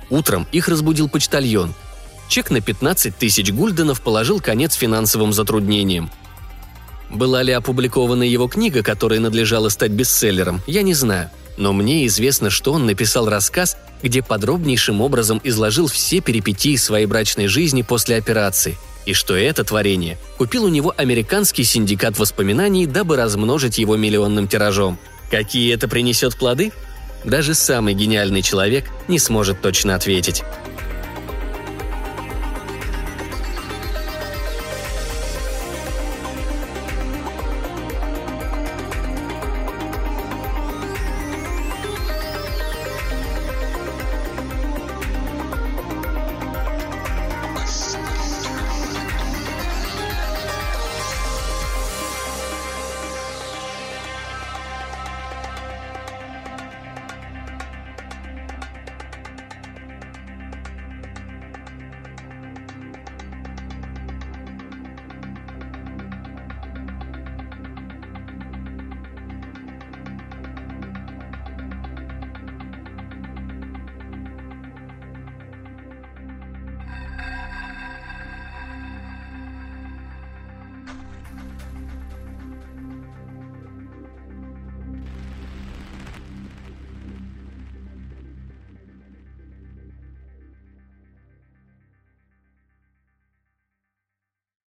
Утром 0.09 0.47
их 0.51 0.67
разбудил 0.67 1.09
почтальон. 1.09 1.73
Чек 2.27 2.49
на 2.49 2.61
15 2.61 3.15
тысяч 3.15 3.51
гульденов 3.51 4.01
положил 4.01 4.39
конец 4.39 4.73
финансовым 4.73 5.33
затруднениям. 5.33 6.09
Была 7.11 7.43
ли 7.43 7.51
опубликована 7.53 8.23
его 8.23 8.47
книга, 8.47 8.81
которая 8.81 9.19
надлежала 9.19 9.69
стать 9.69 9.91
бестселлером, 9.91 10.61
я 10.65 10.81
не 10.81 10.95
знаю. 10.95 11.29
Но 11.57 11.73
мне 11.73 12.05
известно, 12.07 12.49
что 12.49 12.73
он 12.73 12.85
написал 12.85 13.29
рассказ, 13.29 13.77
где 14.01 14.21
подробнейшим 14.21 15.01
образом 15.01 15.39
изложил 15.43 15.87
все 15.87 16.19
перипетии 16.19 16.75
своей 16.75 17.05
брачной 17.05 17.47
жизни 17.47 17.81
после 17.81 18.17
операции– 18.17 18.77
и 19.05 19.13
что 19.13 19.35
это 19.35 19.63
творение 19.63 20.17
купил 20.37 20.65
у 20.65 20.69
него 20.69 20.93
американский 20.95 21.63
синдикат 21.63 22.17
воспоминаний, 22.17 22.85
дабы 22.85 23.17
размножить 23.17 23.77
его 23.77 23.97
миллионным 23.97 24.47
тиражом. 24.47 24.97
Какие 25.29 25.73
это 25.73 25.87
принесет 25.87 26.35
плоды? 26.35 26.71
Даже 27.23 27.53
самый 27.53 27.93
гениальный 27.93 28.41
человек 28.41 28.89
не 29.07 29.19
сможет 29.19 29.61
точно 29.61 29.95
ответить. 29.95 30.43